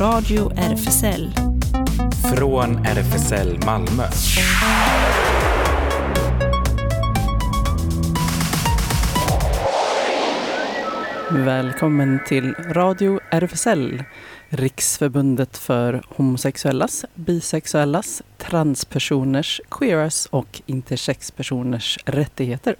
Radio 0.00 0.52
RFSL. 0.56 1.32
Från 2.36 2.86
RFSL 2.86 3.58
Malmö. 3.66 4.04
Välkommen 11.30 12.20
till 12.28 12.54
Radio 12.54 13.20
RFSL, 13.30 14.04
Riksförbundet 14.48 15.56
för 15.56 16.02
homosexuellas, 16.08 17.04
bisexuellas, 17.14 18.22
transpersoners, 18.38 19.60
queeras 19.70 20.26
och 20.26 20.62
intersexpersoners 20.66 21.98
rättigheter. 22.04 22.76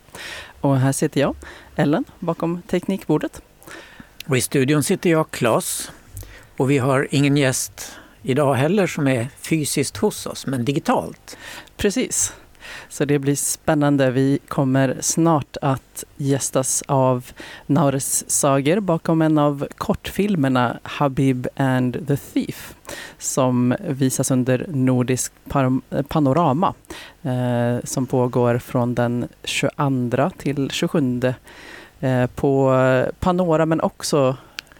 Och 0.60 0.76
här 0.76 0.92
sitter 0.92 1.20
jag, 1.20 1.36
Ellen, 1.76 2.04
bakom 2.18 2.62
teknikbordet. 2.62 3.42
Och 4.26 4.36
i 4.36 4.40
studion 4.40 4.82
sitter 4.82 5.10
jag, 5.10 5.30
Claes. 5.30 5.90
Och 6.56 6.70
vi 6.70 6.78
har 6.78 7.08
ingen 7.10 7.36
gäst 7.36 7.92
idag 8.22 8.54
heller 8.54 8.86
som 8.86 9.08
är 9.08 9.28
fysiskt 9.40 9.96
hos 9.96 10.26
oss, 10.26 10.46
men 10.46 10.64
digitalt. 10.64 11.36
Precis. 11.76 12.32
Så 12.88 13.04
det 13.04 13.18
blir 13.18 13.36
spännande. 13.36 14.10
Vi 14.10 14.38
kommer 14.48 14.96
snart 15.00 15.56
att 15.62 16.04
gästas 16.16 16.82
av 16.86 17.30
Naures 17.66 18.30
Sager 18.30 18.80
bakom 18.80 19.22
en 19.22 19.38
av 19.38 19.66
kortfilmerna 19.76 20.78
Habib 20.82 21.46
and 21.56 22.06
the 22.08 22.16
Thief 22.16 22.74
som 23.18 23.74
visas 23.88 24.30
under 24.30 24.66
Nordisk 24.68 25.32
panorama 26.08 26.74
eh, 27.22 27.84
som 27.84 28.06
pågår 28.06 28.58
från 28.58 28.94
den 28.94 29.28
22 29.44 30.30
till 30.38 30.70
27 30.70 31.22
eh, 32.00 32.26
på 32.26 32.74
Panora 33.20 33.66
men 33.66 33.80
också 33.80 34.36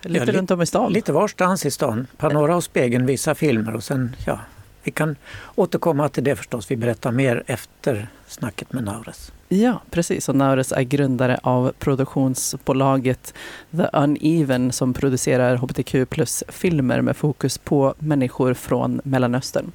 lite 0.09 0.25
ja, 0.25 0.39
runt 0.39 0.51
om 0.51 0.63
i 0.63 0.67
stan. 0.67 0.93
Lite 0.93 1.13
varstans 1.13 1.67
i 1.67 1.71
stan. 1.71 2.07
Panora 2.17 2.57
och 2.57 2.65
Spegeln 2.65 3.07
visar 3.07 3.35
filmer 3.35 3.75
och 3.75 3.85
sen 3.85 4.17
ja, 4.27 4.41
vi 4.83 4.91
kan 4.91 5.17
återkomma 5.55 6.09
till 6.09 6.25
det 6.25 6.37
förstås. 6.37 6.71
Vi 6.71 6.77
berättar 6.77 7.13
mer 7.13 7.43
efter 7.47 8.09
snacket 8.27 8.73
med 8.73 8.85
Naures. 8.85 9.33
Ja, 9.49 9.81
precis. 9.91 10.29
Och 10.29 10.37
Naures 10.37 10.73
är 10.73 10.83
grundare 10.83 11.39
av 11.43 11.73
produktionsbolaget 11.79 13.35
The 13.71 13.87
Uneven 13.93 14.73
som 14.73 14.93
producerar 14.93 15.57
hbtq 15.57 16.11
plus-filmer 16.11 17.01
med 17.01 17.17
fokus 17.17 17.59
på 17.59 17.95
människor 17.99 18.55
från 18.55 19.01
Mellanöstern. 19.05 19.73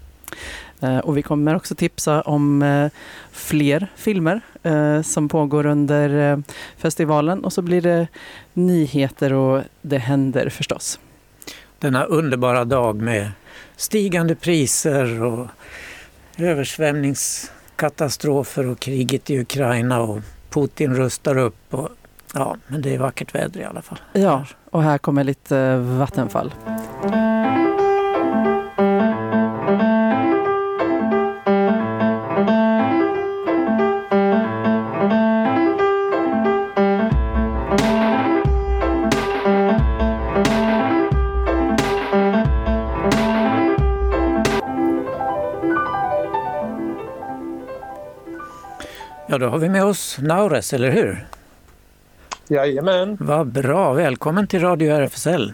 Eh, 0.82 0.98
och 0.98 1.18
vi 1.18 1.22
kommer 1.22 1.56
också 1.56 1.76
tipsa 1.76 2.22
om 2.22 2.62
eh, 2.62 2.90
fler 3.32 3.88
filmer 3.96 4.42
eh, 4.64 5.02
som 5.02 5.30
pågår 5.30 5.66
under 5.66 6.44
festivalen 6.78 7.44
och 7.44 7.54
så 7.54 7.62
blir 7.62 7.82
det 7.82 8.08
nyheter 8.54 9.34
och 9.34 9.64
det 9.82 9.98
händer 9.98 10.50
förstås. 10.50 11.00
Denna 11.80 12.04
underbara 12.04 12.66
dag 12.66 12.96
med 12.96 13.32
stigande 13.76 14.36
priser 14.36 15.24
och 15.24 15.48
översvämningskatastrofer 16.38 18.68
och 18.68 18.80
kriget 18.80 19.30
i 19.30 19.40
Ukraina 19.40 20.02
och 20.02 20.20
Putin 20.50 20.96
rustar 20.96 21.38
upp. 21.38 21.74
Och, 21.74 21.90
ja, 22.34 22.56
men 22.68 22.82
det 22.82 22.96
är 22.96 23.00
vackert 23.00 23.36
väder 23.36 23.60
i 23.60 23.64
alla 23.64 23.82
fall. 23.82 24.00
Ja, 24.14 24.46
och 24.72 24.84
här 24.84 24.98
kommer 24.98 25.24
lite 25.24 25.78
vattenfall. 25.78 26.54
Ja, 49.32 49.38
då 49.38 49.48
har 49.48 49.58
vi 49.58 49.70
med 49.70 49.86
oss 49.86 50.18
Naures, 50.22 50.74
eller 50.74 50.92
hur? 50.92 51.28
Jajamän. 52.48 53.18
Vad 53.20 53.48
bra. 53.48 53.94
Välkommen 53.94 54.48
till 54.48 54.62
Radio 54.62 54.92
RFSL. 54.92 55.54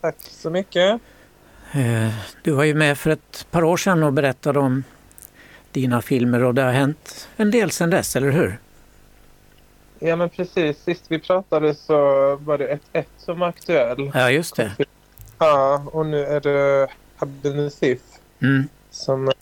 Tack 0.00 0.16
så 0.20 0.50
mycket. 0.50 1.00
Eh, 1.72 2.08
du 2.42 2.50
var 2.50 2.64
ju 2.64 2.74
med 2.74 2.98
för 2.98 3.10
ett 3.10 3.46
par 3.50 3.64
år 3.64 3.76
sedan 3.76 4.02
och 4.02 4.12
berättade 4.12 4.58
om 4.58 4.84
dina 5.72 6.02
filmer 6.02 6.44
och 6.44 6.54
det 6.54 6.62
har 6.62 6.72
hänt 6.72 7.28
en 7.36 7.50
del 7.50 7.70
sedan 7.70 7.90
dess, 7.90 8.16
eller 8.16 8.30
hur? 8.30 8.58
Ja, 9.98 10.16
men 10.16 10.30
precis. 10.30 10.78
Sist 10.78 11.04
vi 11.08 11.18
pratade 11.18 11.74
så 11.74 11.94
var 12.36 12.58
det 12.58 12.66
ett 12.66 12.82
ett 12.92 13.08
som 13.16 13.38
var 13.38 13.48
aktuell. 13.48 14.10
Ja, 14.14 14.30
just 14.30 14.56
det. 14.56 14.72
Ja, 15.38 15.82
och 15.92 16.06
nu 16.06 16.24
är 16.24 16.40
det 16.40 16.88
Habbenusif 17.16 18.00
mm. 18.42 18.68
som, 18.90 19.32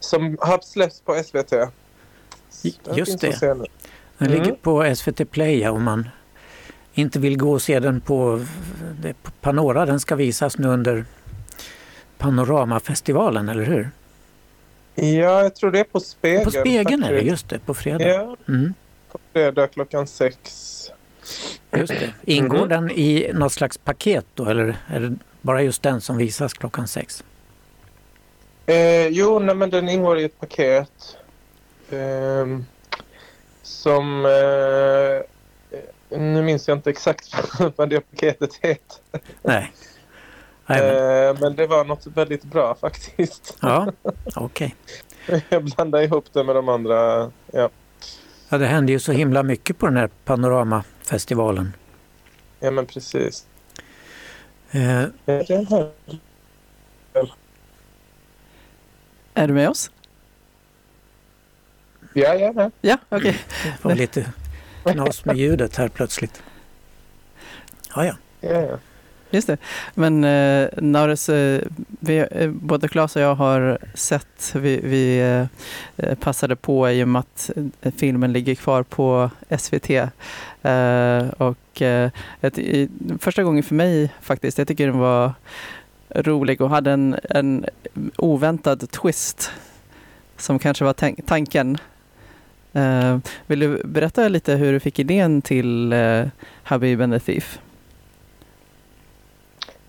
som 0.00 0.36
har 0.40 0.58
släppts 0.58 1.00
på 1.00 1.14
SVT. 1.14 1.52
Just 2.94 3.20
det. 3.20 3.40
Den 3.40 3.66
mm. 4.18 4.32
ligger 4.32 4.52
på 4.52 4.94
SVT 4.96 5.30
Play 5.30 5.68
om 5.68 5.82
man 5.82 6.08
inte 6.94 7.18
vill 7.18 7.38
gå 7.38 7.52
och 7.52 7.62
se 7.62 7.80
den 7.80 8.00
på, 8.00 8.46
på 9.22 9.30
Panora. 9.40 9.86
Den 9.86 10.00
ska 10.00 10.14
visas 10.14 10.58
nu 10.58 10.68
under 10.68 11.04
Panoramafestivalen, 12.18 13.48
eller 13.48 13.64
hur? 13.64 13.90
Ja, 14.94 15.42
jag 15.42 15.54
tror 15.54 15.70
det 15.70 15.80
är 15.80 15.84
på 15.84 16.00
Spegeln. 16.00 16.44
På 16.44 16.50
Spegeln 16.50 17.04
är 17.04 17.12
det, 17.12 17.20
just 17.20 17.48
det. 17.48 17.58
På 17.58 17.74
fredag. 17.74 18.08
Ja, 18.08 18.36
mm. 18.48 18.74
på 19.12 19.18
fredag 19.32 19.66
klockan 19.66 20.06
sex. 20.06 20.38
Just 21.76 21.92
det. 21.92 22.12
Ingår 22.24 22.56
mm. 22.56 22.68
den 22.68 22.90
i 22.90 23.30
något 23.34 23.52
slags 23.52 23.78
paket 23.78 24.26
då 24.34 24.44
eller 24.44 24.76
är 24.86 25.00
det 25.00 25.16
bara 25.40 25.62
just 25.62 25.82
den 25.82 26.00
som 26.00 26.16
visas 26.16 26.54
klockan 26.54 26.88
sex? 26.88 27.24
Eh, 28.66 29.06
jo, 29.06 29.38
nej, 29.38 29.54
men 29.54 29.70
den 29.70 29.88
ingår 29.88 30.18
i 30.18 30.24
ett 30.24 30.40
paket. 30.40 31.16
Eh, 31.90 32.58
som... 33.62 34.26
Eh, 34.26 35.22
nu 36.18 36.42
minns 36.42 36.68
jag 36.68 36.78
inte 36.78 36.90
exakt 36.90 37.34
vad 37.76 37.88
det 37.90 38.00
paketet 38.00 38.54
heter. 38.54 38.98
Nej. 39.42 39.72
Eh, 40.68 41.36
men 41.40 41.56
det 41.56 41.66
var 41.66 41.84
något 41.84 42.06
väldigt 42.06 42.44
bra 42.44 42.74
faktiskt. 42.74 43.56
Ja, 43.62 43.92
okej. 44.34 44.74
Okay. 45.26 45.40
jag 45.48 45.64
blandade 45.64 46.04
ihop 46.04 46.24
det 46.32 46.44
med 46.44 46.54
de 46.54 46.68
andra. 46.68 47.30
Ja. 47.52 47.70
ja, 48.48 48.58
det 48.58 48.66
hände 48.66 48.92
ju 48.92 48.98
så 48.98 49.12
himla 49.12 49.42
mycket 49.42 49.78
på 49.78 49.86
den 49.86 49.96
här 49.96 50.10
panoramafestivalen. 50.24 51.72
Ja, 52.60 52.70
men 52.70 52.86
precis. 52.86 53.46
Eh. 54.70 55.04
Är 59.34 59.46
du 59.46 59.54
med 59.54 59.68
oss? 59.68 59.90
Ja, 62.16 62.52
med. 62.52 62.72
Ja, 62.80 62.98
okej. 63.08 63.18
Okay. 63.18 63.32
Det 63.62 63.84
var 63.88 63.94
lite 63.94 64.26
knas 64.84 65.24
med 65.24 65.36
ljudet 65.36 65.76
här 65.76 65.88
plötsligt. 65.88 66.42
Ja, 67.94 68.04
ja. 68.04 68.14
ja, 68.40 68.60
ja. 68.60 68.78
Just 69.30 69.46
det. 69.46 69.56
Men 69.94 70.24
eh, 70.24 70.68
Naures, 70.76 71.28
eh, 71.28 71.62
vi, 72.00 72.26
eh, 72.30 72.50
både 72.50 72.88
Claes 72.88 73.16
och 73.16 73.22
jag 73.22 73.34
har 73.34 73.78
sett, 73.94 74.54
vi, 74.54 74.80
vi 74.84 75.18
eh, 75.96 76.14
passade 76.14 76.56
på 76.56 76.90
i 76.90 77.04
och 77.04 77.08
med 77.08 77.20
att 77.20 77.50
eh, 77.80 77.92
filmen 77.96 78.32
ligger 78.32 78.54
kvar 78.54 78.82
på 78.82 79.30
SVT. 79.58 79.90
Eh, 79.90 81.28
och 81.38 81.82
ett, 82.40 82.58
i, 82.58 82.88
första 83.18 83.42
gången 83.42 83.62
för 83.62 83.74
mig 83.74 84.12
faktiskt, 84.20 84.58
jag 84.58 84.68
tycker 84.68 84.86
den 84.86 84.98
var 84.98 85.32
rolig 86.14 86.60
och 86.60 86.70
hade 86.70 86.90
en, 86.90 87.16
en 87.30 87.66
oväntad 88.16 88.90
twist 88.90 89.50
som 90.36 90.58
kanske 90.58 90.84
var 90.84 91.22
tanken 91.26 91.78
Eh, 92.76 93.18
vill 93.46 93.60
du 93.60 93.82
berätta 93.84 94.28
lite 94.28 94.54
hur 94.54 94.72
du 94.72 94.80
fick 94.80 94.98
idén 94.98 95.42
till 95.42 95.92
uh, 95.92 96.26
Habib 96.62 97.00
and 97.00 97.12
the 97.12 97.20
Thief? 97.20 97.60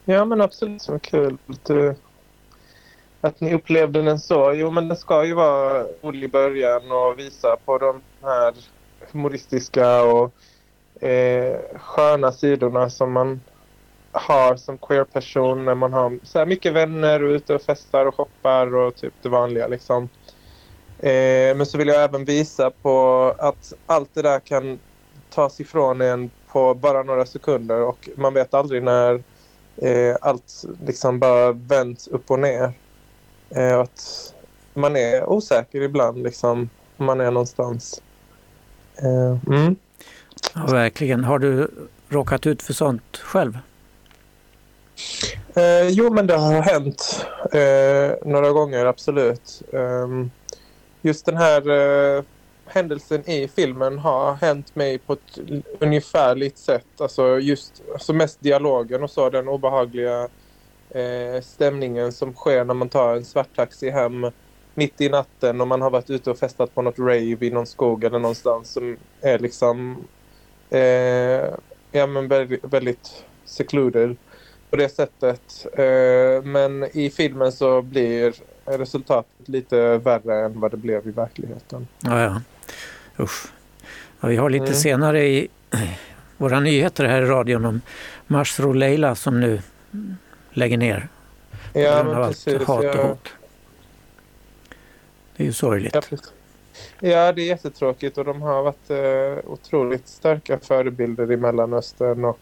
Ja 0.05 0.25
men 0.25 0.41
absolut, 0.41 0.81
så 0.81 0.99
kul 0.99 1.37
att, 1.47 1.69
att 3.21 3.41
ni 3.41 3.53
upplevde 3.53 4.01
den 4.01 4.19
så. 4.19 4.53
Jo 4.53 4.71
men 4.71 4.87
den 4.87 4.97
ska 4.97 5.25
ju 5.25 5.33
vara 5.33 5.85
rolig 6.01 6.23
i 6.23 6.27
början 6.27 6.91
och 6.91 7.19
visa 7.19 7.57
på 7.65 7.77
de 7.77 8.01
här 8.21 8.53
humoristiska 9.11 10.03
och 10.03 10.33
eh, 11.03 11.57
sköna 11.75 12.31
sidorna 12.31 12.89
som 12.89 13.11
man 13.11 13.41
har 14.11 14.55
som 14.55 14.77
queer-person 14.77 15.65
när 15.65 15.75
man 15.75 15.93
har 15.93 16.19
så 16.23 16.39
här 16.39 16.45
mycket 16.45 16.73
vänner 16.73 17.23
och 17.23 17.29
ute 17.29 17.55
och 17.55 17.61
festar 17.61 18.05
och 18.05 18.15
shoppar 18.15 18.75
och 18.75 18.95
typ 18.95 19.13
det 19.21 19.29
vanliga 19.29 19.67
liksom. 19.67 20.09
Eh, 20.99 21.55
men 21.55 21.65
så 21.65 21.77
vill 21.77 21.87
jag 21.87 22.03
även 22.03 22.25
visa 22.25 22.71
på 22.71 23.35
att 23.37 23.73
allt 23.85 24.09
det 24.13 24.21
där 24.21 24.39
kan 24.39 24.79
tas 25.29 25.59
ifrån 25.59 26.01
en 26.01 26.29
på 26.47 26.73
bara 26.73 27.03
några 27.03 27.25
sekunder 27.25 27.81
och 27.81 28.09
man 28.15 28.33
vet 28.33 28.53
aldrig 28.53 28.83
när 28.83 29.23
eh, 29.77 30.15
allt 30.21 30.65
liksom 30.85 31.19
bara 31.19 31.51
vänds 31.51 32.07
upp 32.07 32.31
och 32.31 32.39
ner. 32.39 32.71
Eh, 33.49 33.79
att 33.79 34.33
man 34.73 34.95
är 34.95 35.29
osäker 35.29 35.81
ibland 35.81 36.23
liksom, 36.23 36.69
om 36.97 37.05
man 37.05 37.21
är 37.21 37.31
någonstans. 37.31 38.01
Mm. 39.47 39.75
Ja, 40.53 40.65
verkligen. 40.65 41.23
Har 41.23 41.39
du 41.39 41.71
råkat 42.09 42.47
ut 42.47 42.61
för 42.61 42.73
sånt 42.73 43.17
själv? 43.17 43.57
Eh, 45.55 45.87
jo, 45.89 46.13
men 46.13 46.27
det 46.27 46.35
har 46.35 46.61
hänt 46.61 47.25
eh, 47.51 48.29
några 48.29 48.51
gånger, 48.51 48.85
absolut. 48.85 49.61
Eh, 49.73 50.07
just 51.07 51.25
den 51.25 51.37
här 51.37 51.69
uh, 51.69 52.23
händelsen 52.65 53.29
i 53.29 53.47
filmen 53.47 53.97
har 53.99 54.33
hänt 54.33 54.75
mig 54.75 54.97
på 54.97 55.13
ett 55.13 55.39
ungefärligt 55.79 56.57
sätt. 56.57 57.01
Alltså 57.01 57.39
just 57.39 57.83
alltså 57.93 58.13
mest 58.13 58.41
dialogen 58.41 59.03
och 59.03 59.11
så, 59.11 59.29
den 59.29 59.47
obehagliga 59.47 60.23
uh, 60.95 61.41
stämningen 61.41 62.11
som 62.11 62.33
sker 62.33 62.65
när 62.65 62.73
man 62.73 62.89
tar 62.89 63.15
en 63.15 63.25
svarttaxi 63.25 63.89
hem 63.89 64.31
mitt 64.75 65.01
i 65.01 65.09
natten 65.09 65.61
och 65.61 65.67
man 65.67 65.81
har 65.81 65.89
varit 65.89 66.09
ute 66.09 66.31
och 66.31 66.39
festat 66.39 66.75
på 66.75 66.81
något 66.81 66.99
rave 66.99 67.45
i 67.45 67.49
någon 67.49 67.65
skog 67.65 68.03
eller 68.03 68.19
någonstans 68.19 68.71
som 68.71 68.97
är 69.21 69.39
liksom 69.39 69.97
uh, 70.73 71.55
ja, 71.91 72.07
men 72.07 72.27
väldigt, 72.27 72.63
väldigt 72.63 73.25
secluded 73.45 74.15
på 74.69 74.75
det 74.75 74.89
sättet. 74.89 75.67
Men 76.43 76.83
i 76.83 77.09
filmen 77.09 77.51
så 77.51 77.81
blir 77.81 78.33
resultatet 78.67 79.49
lite 79.49 79.97
värre 79.97 80.45
än 80.45 80.59
vad 80.59 80.71
det 80.71 80.77
blev 80.77 81.07
i 81.07 81.11
verkligheten. 81.11 81.87
Ja, 81.99 82.21
ja. 82.21 82.41
Usch. 83.23 83.47
Ja, 84.19 84.27
vi 84.27 84.35
har 84.35 84.49
lite 84.49 84.65
mm. 84.65 84.75
senare 84.75 85.27
i 85.27 85.47
våra 86.37 86.59
nyheter 86.59 87.05
här 87.05 87.21
i 87.21 87.25
radion 87.25 87.65
om 87.65 87.81
Masro 88.27 88.73
Leila 88.73 89.15
som 89.15 89.39
nu 89.39 89.61
lägger 90.51 90.77
ner. 90.77 91.07
På 91.73 91.79
ja, 91.79 92.03
grund 92.03 92.17
av 92.17 92.23
allt 92.23 92.67
hat 92.67 92.85
och 92.95 93.07
hot. 93.07 93.29
Det 95.35 95.43
är 95.43 95.45
ju 95.45 95.53
sorgligt. 95.53 95.93
Ja, 95.93 96.17
ja, 96.99 97.31
det 97.31 97.41
är 97.41 97.45
jättetråkigt 97.45 98.17
och 98.17 98.25
de 98.25 98.41
har 98.41 98.63
varit 98.63 98.89
eh, 98.89 99.51
otroligt 99.51 100.07
starka 100.07 100.59
förebilder 100.59 101.31
i 101.31 101.37
Mellanöstern. 101.37 102.25
Och, 102.25 102.39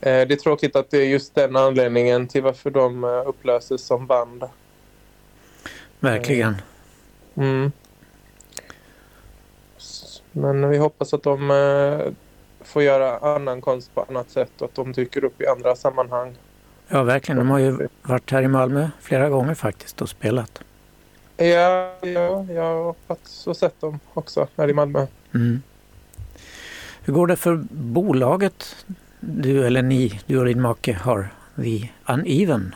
eh, 0.00 0.28
det 0.28 0.34
är 0.34 0.36
tråkigt 0.36 0.76
att 0.76 0.90
det 0.90 0.98
är 0.98 1.06
just 1.06 1.34
den 1.34 1.56
anledningen 1.56 2.28
till 2.28 2.42
varför 2.42 2.70
de 2.70 3.04
eh, 3.04 3.28
upplöses 3.28 3.86
som 3.86 4.06
band. 4.06 4.44
Verkligen. 6.00 6.56
Mm. 7.34 7.72
Men 10.32 10.68
vi 10.68 10.78
hoppas 10.78 11.14
att 11.14 11.22
de 11.22 11.50
eh, 11.50 12.12
får 12.60 12.82
göra 12.82 13.18
annan 13.18 13.60
konst 13.60 13.94
på 13.94 14.04
annat 14.08 14.30
sätt 14.30 14.50
och 14.58 14.64
att 14.64 14.74
de 14.74 14.92
dyker 14.92 15.24
upp 15.24 15.40
i 15.40 15.46
andra 15.46 15.76
sammanhang. 15.76 16.34
Ja, 16.88 17.02
verkligen. 17.02 17.38
De 17.38 17.50
har 17.50 17.58
ju 17.58 17.88
varit 18.02 18.30
här 18.30 18.42
i 18.42 18.48
Malmö 18.48 18.88
flera 19.00 19.28
gånger 19.28 19.54
faktiskt 19.54 20.02
och 20.02 20.08
spelat. 20.08 20.62
Ja, 21.36 21.94
ja 22.00 22.46
jag 22.48 22.62
har 22.62 22.94
och 23.46 23.56
sett 23.56 23.80
dem 23.80 24.00
också 24.14 24.48
här 24.56 24.70
i 24.70 24.72
Malmö. 24.72 25.06
Mm. 25.34 25.62
Hur 27.02 27.12
går 27.12 27.26
det 27.26 27.36
för 27.36 27.64
bolaget 27.70 28.86
du 29.20 29.66
eller 29.66 29.82
ni, 29.82 30.20
du 30.26 30.38
och 30.38 30.44
din 30.44 30.60
make 30.60 30.92
har, 30.92 31.28
The 31.56 31.88
Uneven? 32.08 32.74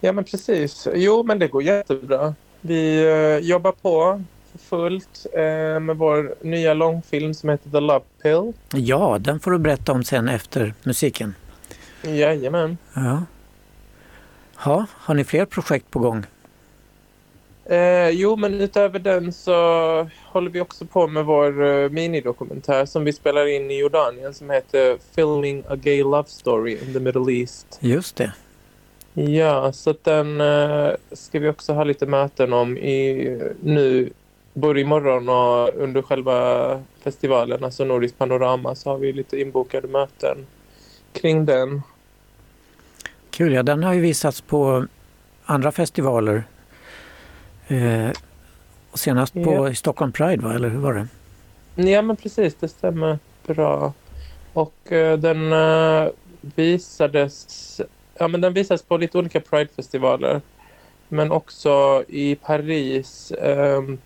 Ja 0.00 0.12
men 0.12 0.24
precis. 0.24 0.88
Jo 0.94 1.22
men 1.22 1.38
det 1.38 1.48
går 1.48 1.62
jättebra. 1.62 2.34
Vi 2.60 3.06
uh, 3.06 3.38
jobbar 3.38 3.72
på 3.72 4.22
fullt 4.58 5.26
uh, 5.36 5.80
med 5.80 5.96
vår 5.96 6.34
nya 6.40 6.74
långfilm 6.74 7.34
som 7.34 7.48
heter 7.48 7.70
The 7.70 7.80
Love 7.80 8.04
Pill. 8.22 8.52
Ja, 8.72 9.18
den 9.20 9.40
får 9.40 9.50
du 9.50 9.58
berätta 9.58 9.92
om 9.92 10.04
sen 10.04 10.28
efter 10.28 10.74
musiken. 10.82 11.34
Jajamän. 12.02 12.78
Ja. 12.94 13.22
Ja, 14.64 14.86
har 14.92 15.14
ni 15.14 15.24
fler 15.24 15.44
projekt 15.44 15.90
på 15.90 15.98
gång? 15.98 16.24
Eh, 17.64 18.08
jo, 18.08 18.36
men 18.36 18.54
utöver 18.54 18.98
den 18.98 19.32
så 19.32 19.52
håller 20.26 20.50
vi 20.50 20.60
också 20.60 20.86
på 20.86 21.06
med 21.06 21.24
vår 21.24 21.62
uh, 21.62 21.90
minidokumentär 21.90 22.86
som 22.86 23.04
vi 23.04 23.12
spelar 23.12 23.46
in 23.46 23.70
i 23.70 23.78
Jordanien 23.78 24.34
som 24.34 24.50
heter 24.50 24.98
Filming 25.14 25.64
a 25.68 25.76
Gay 25.76 26.02
Love 26.02 26.28
Story 26.28 26.72
in 26.72 26.92
the 26.92 27.00
Middle 27.00 27.32
East. 27.32 27.78
Just 27.80 28.16
det. 28.16 28.32
Ja, 29.14 29.72
så 29.72 29.94
den 30.02 30.40
uh, 30.40 30.94
ska 31.12 31.38
vi 31.38 31.48
också 31.48 31.72
ha 31.72 31.84
lite 31.84 32.06
möten 32.06 32.52
om 32.52 32.78
i, 32.78 33.52
nu, 33.62 34.10
både 34.54 34.80
imorgon 34.80 35.28
och 35.28 35.82
under 35.82 36.02
själva 36.02 36.80
festivalen, 37.02 37.64
alltså 37.64 37.84
Nordisk 37.84 38.18
Panorama, 38.18 38.74
så 38.74 38.90
har 38.90 38.98
vi 38.98 39.12
lite 39.12 39.40
inbokade 39.40 39.88
möten 39.88 40.46
kring 41.12 41.46
den. 41.46 41.82
Kul, 43.30 43.52
ja 43.52 43.62
den 43.62 43.82
har 43.82 43.92
ju 43.92 44.00
visats 44.00 44.40
på 44.40 44.86
andra 45.44 45.72
festivaler. 45.72 46.44
Eh, 47.68 48.10
senast 48.94 49.34
på 49.34 49.68
ja. 49.68 49.74
Stockholm 49.74 50.12
Pride, 50.12 50.42
va? 50.42 50.54
eller 50.54 50.68
hur 50.68 50.78
var 50.78 50.94
det? 50.94 51.08
Ja, 51.90 52.02
men 52.02 52.16
precis, 52.16 52.54
det 52.54 52.68
stämmer 52.68 53.18
bra. 53.46 53.92
Och 54.52 54.92
eh, 54.92 55.18
den 55.18 55.52
eh, 55.52 56.08
visades 56.40 57.80
ja, 58.20 58.28
men 58.28 58.40
den 58.40 58.52
visades 58.52 58.82
på 58.82 58.96
lite 58.96 59.18
olika 59.18 59.40
Pride-festivaler. 59.40 60.40
Men 61.08 61.32
också 61.32 62.04
i 62.08 62.34
Paris 62.34 63.32
um, 63.42 63.98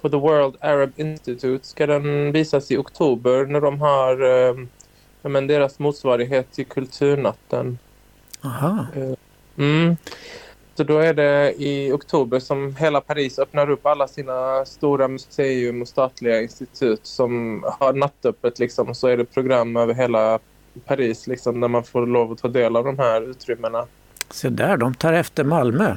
på 0.00 0.08
The 0.08 0.16
World 0.16 0.56
Arab 0.60 0.92
Institute 0.96 1.66
ska 1.66 1.86
den 1.86 2.32
visas 2.32 2.70
i 2.70 2.76
oktober 2.76 3.46
när 3.46 3.60
de 3.60 3.80
har 3.80 4.22
um, 4.22 4.68
ja, 5.22 5.28
men 5.28 5.46
deras 5.46 5.78
motsvarighet 5.78 6.52
till 6.52 6.66
Kulturnatten. 6.66 7.78
Aha. 8.44 8.86
Uh, 8.96 9.14
mm. 9.58 9.96
Så 10.74 10.84
då 10.84 10.98
är 10.98 11.14
det 11.14 11.54
i 11.58 11.92
oktober 11.92 12.38
som 12.38 12.76
hela 12.76 13.00
Paris 13.00 13.38
öppnar 13.38 13.70
upp 13.70 13.86
alla 13.86 14.08
sina 14.08 14.64
stora 14.64 15.08
museum 15.08 15.82
och 15.82 15.88
statliga 15.88 16.42
institut 16.42 17.06
som 17.06 17.64
har 17.78 17.92
nattöppet 17.92 18.58
liksom. 18.58 18.94
Så 18.94 19.08
är 19.08 19.16
det 19.16 19.24
program 19.24 19.76
över 19.76 19.94
hela 19.94 20.38
Paris 20.84 21.26
liksom, 21.26 21.60
där 21.60 21.68
man 21.68 21.84
får 21.84 22.06
lov 22.06 22.32
att 22.32 22.38
ta 22.38 22.48
del 22.48 22.76
av 22.76 22.84
de 22.84 22.98
här 22.98 23.30
utrymmena. 23.30 23.86
Se 24.30 24.48
där, 24.48 24.76
de 24.76 24.94
tar 24.94 25.12
efter 25.12 25.44
Malmö. 25.44 25.96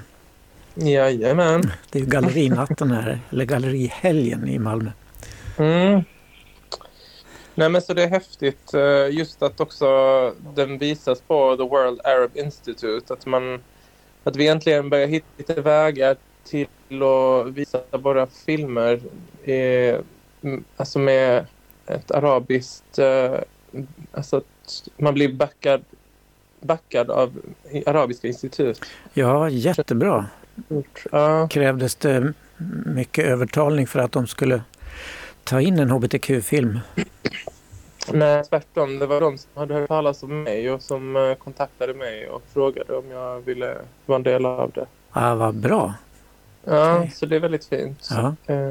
Jajamän. 0.76 1.62
Det 1.90 2.00
är 2.00 2.04
ju 2.04 2.10
gallerinatten 2.10 2.92
här, 2.92 3.20
eller 3.30 3.46
gallerihelgen 3.46 4.48
i 4.48 4.60
Malmö. 4.60 4.92
Mm. 5.58 6.04
Nej 7.56 7.70
men 7.70 7.82
så 7.82 7.94
det 7.94 8.04
är 8.04 8.08
häftigt 8.08 8.74
eh, 8.74 9.18
just 9.18 9.44
att 9.44 9.60
också 9.60 9.86
den 10.56 10.78
visas 10.78 11.22
på 11.22 11.56
The 11.58 11.64
World 11.64 12.02
Arab 12.04 12.32
Institute. 12.34 13.14
Att, 13.14 13.26
man, 13.26 13.64
att 14.24 14.36
vi 14.36 14.48
äntligen 14.48 14.90
börjar 14.90 15.08
hitta 15.08 15.62
vägar 15.62 16.16
till 16.44 16.68
att 17.04 17.48
visa 17.54 17.82
våra 17.92 18.28
filmer 18.28 19.00
eh, 19.44 20.00
alltså 20.78 21.00
med 21.00 21.46
ett 21.86 22.12
arabiskt 22.12 23.00
eh, 23.00 23.40
alltså 24.12 24.42
man 24.98 25.14
blir 25.14 25.34
backad, 25.34 25.84
backad 26.62 27.12
av 27.12 27.42
Arabiska 27.86 28.28
institut. 28.28 28.82
Ja, 29.14 29.50
jättebra. 29.50 30.26
Ja. 31.12 31.48
Krävdes 31.48 31.96
det 31.96 32.34
mycket 32.86 33.26
övertalning 33.26 33.88
för 33.88 34.00
att 34.00 34.12
de 34.12 34.28
skulle 34.28 34.62
ta 35.44 35.62
in 35.62 35.80
en 35.80 35.90
hbtq-film? 35.90 36.80
Nej, 38.12 38.44
tvärtom. 38.44 39.00
Det 39.00 39.06
var 39.06 39.22
de 39.22 39.38
som 39.38 39.50
hade 39.54 39.74
hört 39.74 39.88
talas 39.88 40.24
om 40.24 40.44
mig 40.44 40.72
och 40.72 40.82
som 40.82 41.16
eh, 41.16 41.34
kontaktade 41.34 41.94
mig 41.94 42.28
och 42.28 42.42
frågade 42.54 42.96
om 42.96 43.12
jag 43.12 43.42
ville 43.42 43.78
vara 44.06 44.16
en 44.16 44.24
del 44.24 44.46
av 44.46 44.72
det. 44.72 44.86
Ja, 45.14 45.36
vad 45.36 45.56
bra. 45.56 45.94
Ja, 46.64 46.98
okay. 46.98 47.10
så 47.10 47.26
det 47.26 47.36
är 47.36 47.40
väldigt 47.40 47.66
fint. 47.66 48.10
Ja. 48.10 48.36
Eh, 48.54 48.70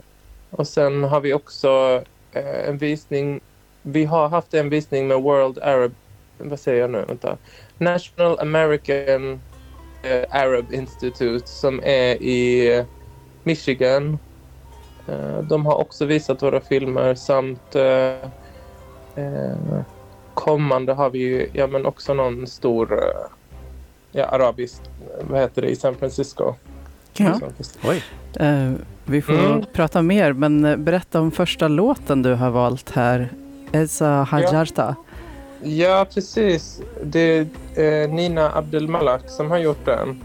och 0.51 0.69
sen 0.69 1.05
har 1.05 1.21
vi 1.21 1.35
också 1.35 2.03
eh, 2.33 2.69
en 2.69 2.79
visning 2.79 3.41
vi 3.83 4.05
har 4.05 4.29
haft 4.29 4.55
en 4.55 4.69
visning 4.69 5.09
med 5.09 5.23
World 5.23 5.59
Arab, 5.59 5.93
vad 6.39 6.61
säger 6.61 6.81
jag 6.81 6.91
nu, 6.91 7.05
vänta, 7.09 7.37
National 7.79 8.39
American 8.39 9.33
uh, 9.33 10.25
Arab 10.31 10.73
Institute 10.73 11.47
som 11.47 11.81
är 11.85 12.23
i 12.23 12.85
Michigan. 13.43 14.19
Uh, 15.09 15.39
de 15.39 15.67
har 15.67 15.75
också 15.75 16.05
visat 16.05 16.43
våra 16.43 16.61
filmer 16.61 17.15
samt 17.15 17.77
uh, 17.77 18.31
kommande 20.35 20.93
har 20.93 21.11
vi 21.11 21.51
ja, 21.53 21.67
men 21.67 21.87
också 21.87 22.15
någon 22.15 22.47
stor 22.47 23.01
ja, 24.13 24.25
arabisk, 24.25 24.83
vad 25.21 25.41
heter 25.41 25.63
det, 25.63 25.69
i 25.69 25.77
San 25.77 25.95
Francisco. 25.95 26.55
Ja. 27.17 27.41
Oj. 27.85 28.03
vi 29.05 29.23
får 29.23 29.33
mm. 29.33 29.65
prata 29.73 30.03
mer, 30.03 30.33
men 30.33 30.85
berätta 30.85 31.21
om 31.21 31.31
första 31.31 31.69
låten 31.69 32.23
du 32.23 32.35
har 32.35 32.51
valt 32.51 32.91
här 32.91 33.29
Esa 33.73 34.07
Hajarta. 34.07 34.97
Ja. 35.61 35.69
ja, 35.69 36.07
precis. 36.15 36.81
Det 37.03 37.21
är 37.77 38.03
eh, 38.03 38.11
Nina 38.11 38.57
Abdelmalak 38.57 39.23
som 39.29 39.51
har 39.51 39.59
gjort 39.59 39.85
den. 39.85 40.23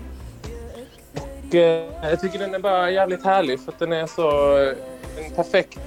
Och, 1.15 1.55
eh, 1.55 1.85
jag 2.01 2.19
tycker 2.21 2.39
den 2.39 2.55
är 2.55 2.59
bara 2.59 2.91
jävligt 2.91 3.25
härlig 3.25 3.59
för 3.59 3.71
att 3.71 3.79
den 3.79 3.93
är 3.93 4.07
så 4.07 4.57
eh, 4.57 5.25
en 5.25 5.35
perfekt 5.35 5.79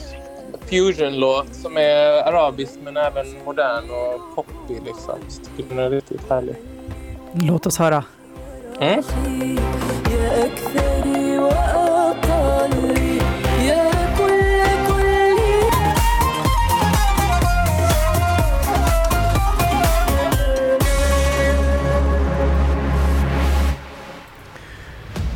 fusion-låt 0.70 1.54
som 1.54 1.76
är 1.76 2.28
arabisk 2.28 2.72
men 2.84 2.96
även 2.96 3.26
modern 3.44 3.84
och 3.90 4.34
poppig. 4.34 4.82
Liksom. 4.84 5.18
Så 5.28 5.40
jag 5.40 5.56
tycker 5.56 5.74
den 5.74 5.84
är 5.84 5.90
riktigt 5.90 6.30
härlig. 6.30 6.56
Låt 7.32 7.66
oss 7.66 7.78
höra. 7.78 8.04
Mm. 8.80 9.02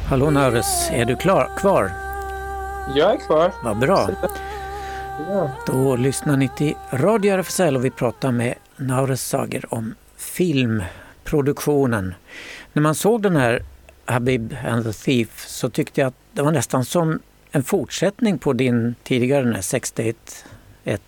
Hallå 0.09 0.31
Naurus, 0.31 0.91
är 0.91 1.05
du 1.05 1.17
klar, 1.17 1.51
kvar? 1.57 1.91
Jag 2.97 3.13
är 3.13 3.17
kvar. 3.17 3.53
Vad 3.65 3.79
bra. 3.79 4.11
Ja. 5.29 5.51
Då 5.67 5.97
lyssnar 5.97 6.37
ni 6.37 6.49
till 6.49 6.75
Radio 6.91 7.33
RFSL 7.33 7.77
och 7.77 7.85
vi 7.85 7.91
pratar 7.91 8.33
med 8.33 8.55
Naurus 8.77 9.23
Sager 9.23 9.75
om 9.75 9.95
filmproduktionen. 10.17 12.15
När 12.73 12.83
man 12.83 12.95
såg 12.95 13.23
den 13.23 13.37
här 13.37 13.63
Habib 14.05 14.57
and 14.67 14.85
the 14.85 14.93
Thief 14.93 15.47
så 15.47 15.71
tyckte 15.71 16.01
jag 16.01 16.09
att 16.09 16.15
det 16.33 16.43
var 16.43 16.53
nästan 16.53 16.85
som 16.85 17.21
en 17.51 17.65
fortsättning 17.65 18.39
på 18.39 18.53
din 18.53 18.95
tidigare 19.03 19.45
den 19.45 19.55
här 19.55 19.63
6111 19.63 20.99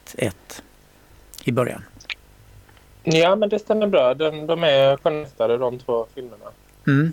i 1.45 1.53
början. 1.53 1.83
ja, 3.03 3.37
men 3.37 3.49
det 3.49 3.59
stämmer 3.59 3.87
bra. 3.87 4.15
De, 4.15 4.47
de 4.47 4.65
är 4.65 4.97
connectade 4.97 5.59
de 5.59 5.79
två 5.79 6.07
filmerna. 6.15 6.45
Mm. 6.87 7.13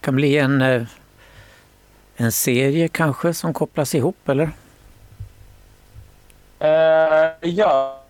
Kan 0.00 0.16
bli 0.16 0.38
en, 0.38 0.62
eh, 0.62 0.82
en 2.16 2.32
serie 2.32 2.88
kanske 2.88 3.34
som 3.34 3.54
kopplas 3.54 3.94
ihop 3.94 4.28
eller? 4.28 4.50
Eh, 6.58 7.30
ja. 7.40 8.02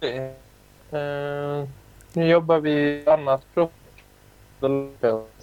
Eh, 0.00 1.68
nu 2.12 2.26
jobbar 2.28 2.58
vi 2.60 2.70
i 2.70 3.04
annat 3.06 3.42
projekt. 3.54 3.74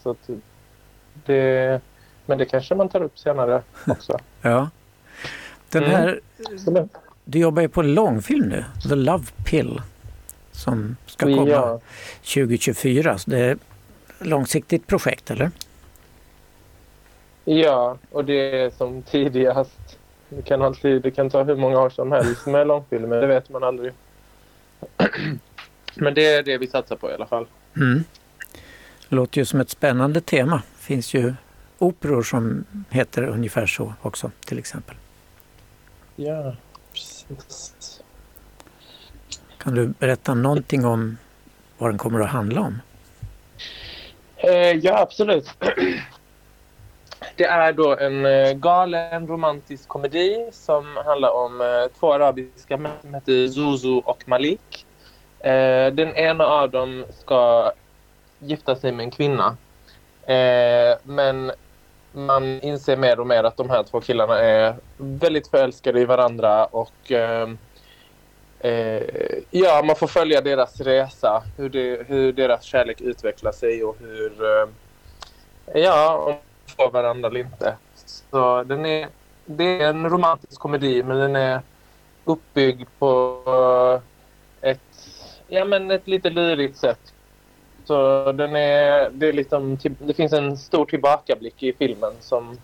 Så 0.04 0.16
det, 1.26 1.82
men 2.26 2.38
det 2.38 2.46
kanske 2.46 2.76
man 2.76 2.90
tar 2.90 3.02
upp 3.04 3.20
senare 3.20 3.62
också. 3.88 4.20
Ja. 4.42 4.70
Den 5.70 5.84
Mm. 5.84 5.96
här, 5.96 6.20
Absolut. 6.54 6.92
du 7.26 7.40
jobbar 7.40 7.62
ju 7.62 7.70
på 7.70 7.82
en 7.82 7.94
långfilm 7.94 8.50
nu, 8.50 8.66
The 8.90 8.96
Love 8.96 9.26
Pill, 9.46 9.82
som 10.52 10.96
ska 11.06 11.26
komma 11.26 11.50
Ja, 11.50 11.80
2024. 12.24 13.18
Så 13.18 13.30
det 13.30 13.58
långsiktigt 14.22 14.88
projekt, 14.88 15.32
eller? 15.32 15.52
ja, 17.46 17.98
och 18.12 18.26
det 18.26 18.62
är 18.62 18.70
som 18.70 19.02
tidigast. 19.02 19.98
Det 20.30 20.42
kan, 20.42 20.62
alltid, 20.62 21.02
det 21.02 21.12
kan 21.12 21.30
ta 21.30 21.44
hur 21.44 21.56
många 21.56 21.80
år 21.80 21.90
som 21.90 22.12
helst 22.12 22.46
med 22.46 22.68
långfilmer. 22.68 23.22
Det 23.22 23.28
vet 23.28 23.50
man 23.50 23.64
aldrig. 23.64 23.94
Men 25.96 26.14
det 26.14 26.26
är 26.26 26.44
det 26.44 26.58
vi 26.58 26.68
satsar 26.68 26.96
på 26.96 27.12
i 27.12 27.14
alla 27.14 27.26
fall. 27.26 27.48
Mm. 27.76 28.04
Det 29.10 29.16
låter 29.16 29.38
ju 29.38 29.46
som 29.46 29.60
ett 29.60 29.70
spännande 29.70 30.22
tema. 30.22 30.62
Det 30.78 30.84
finns 30.84 31.14
ju 31.14 31.34
operor 31.78 32.24
som 32.24 32.66
heter 32.90 33.24
ungefär 33.24 33.66
så 33.66 33.94
också, 34.02 34.32
till 34.46 34.60
exempel. 34.60 34.96
Ja, 36.16 36.56
precis. 36.94 38.02
Kan 39.58 39.76
du 39.76 39.88
berätta 39.88 40.34
någonting 40.34 40.86
om 40.86 41.18
vad 41.78 41.90
den 41.90 41.98
kommer 41.98 42.20
att 42.20 42.30
handla 42.30 42.62
om? 42.62 42.80
Eh, 44.44 44.72
ja, 44.72 44.98
absolut. 44.98 45.50
Det 47.36 47.46
är 47.46 47.74
då 47.74 47.98
en 47.98 48.26
eh, 48.26 48.54
galen 48.54 49.28
romantisk 49.28 49.88
komedi 49.88 50.50
som 50.52 50.98
handlar 51.06 51.30
om 51.30 51.62
eh, 51.62 52.00
två 52.00 52.14
arabiska 52.14 52.78
män 52.78 52.92
som 53.02 53.14
heter 53.14 53.48
Zuzu 53.48 54.02
och 54.06 54.24
Malik. 54.28 54.86
Eh, 55.40 55.94
den 55.94 56.16
ena 56.16 56.46
av 56.46 56.70
dem 56.70 57.06
ska 57.20 57.72
gifta 58.40 58.76
sig 58.76 58.92
med 58.92 59.04
en 59.04 59.12
kvinna. 59.12 59.58
Eh, 60.24 60.98
men 61.04 61.52
man 62.12 62.62
inser 62.62 62.98
mer 62.98 63.20
och 63.20 63.28
mer 63.28 63.44
att 63.44 63.58
de 63.58 63.70
här 63.70 63.84
två 63.84 64.02
killarna 64.02 64.40
är 64.40 64.76
väldigt 64.98 65.48
förälskade 65.48 66.00
i 66.00 66.06
varandra 66.06 66.66
och 66.66 67.12
eh, 67.12 67.50
eh, 68.64 69.04
ja, 69.52 69.84
man 69.86 69.96
får 69.96 70.08
följa 70.08 70.42
deras 70.42 70.82
resa, 70.82 71.44
hur, 71.58 71.70
det, 71.70 72.08
hur 72.08 72.34
deras 72.34 72.64
kärlek 72.64 73.02
utvecklar 73.02 73.52
sig 73.52 73.84
och 73.84 73.98
hur 74.00 74.44
eh, 74.44 74.70
ja, 75.82 76.16
om 76.18 76.36
de 76.66 76.72
får 76.74 76.92
varandra 76.92 77.30
eller 77.30 77.40
inte. 77.40 77.76
Så 78.32 78.64
den 78.64 78.86
är, 78.86 79.08
det 79.46 79.82
är 79.82 79.90
en 79.90 80.10
romantisk 80.10 80.60
komedi 80.60 81.04
men 81.04 81.18
den 81.18 81.36
är 81.36 81.62
uppbyggd 82.26 82.90
på 83.00 83.42
eh, 84.62 84.70
ett, 84.70 85.08
ja, 85.48 85.66
men 85.66 85.92
ett 85.92 86.08
lite 86.08 86.30
lurigt 86.30 86.78
sätt. 86.78 87.14
Så 87.86 88.32
den 88.32 88.56
är, 88.56 89.10
det, 89.10 89.28
är 89.28 89.34
liksom, 89.34 89.78
det 90.00 90.14
finns 90.14 90.34
en 90.34 90.58
stor 90.58 90.86
tillbakablick 90.86 91.64
i 91.64 91.74
filmen 91.74 92.14
som 92.20 92.58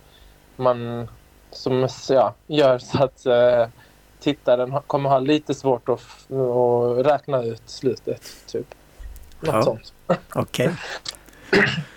man 0.56 1.08
som 1.52 1.88
ja, 2.10 2.34
gör 2.48 2.78
så 2.78 3.04
att 3.04 3.26
eh, 3.26 3.68
tittaren 4.20 4.74
kommer 4.88 5.10
ha 5.10 5.20
lite 5.20 5.54
svårt 5.54 5.90
att, 5.90 6.32
att 6.32 7.06
räkna 7.06 7.44
ut 7.44 7.62
slutet. 7.66 8.22
Typ. 8.48 8.68
Något 9.40 9.54
Ja. 9.56 9.62
sånt. 9.62 9.94
Okej. 10.36 10.72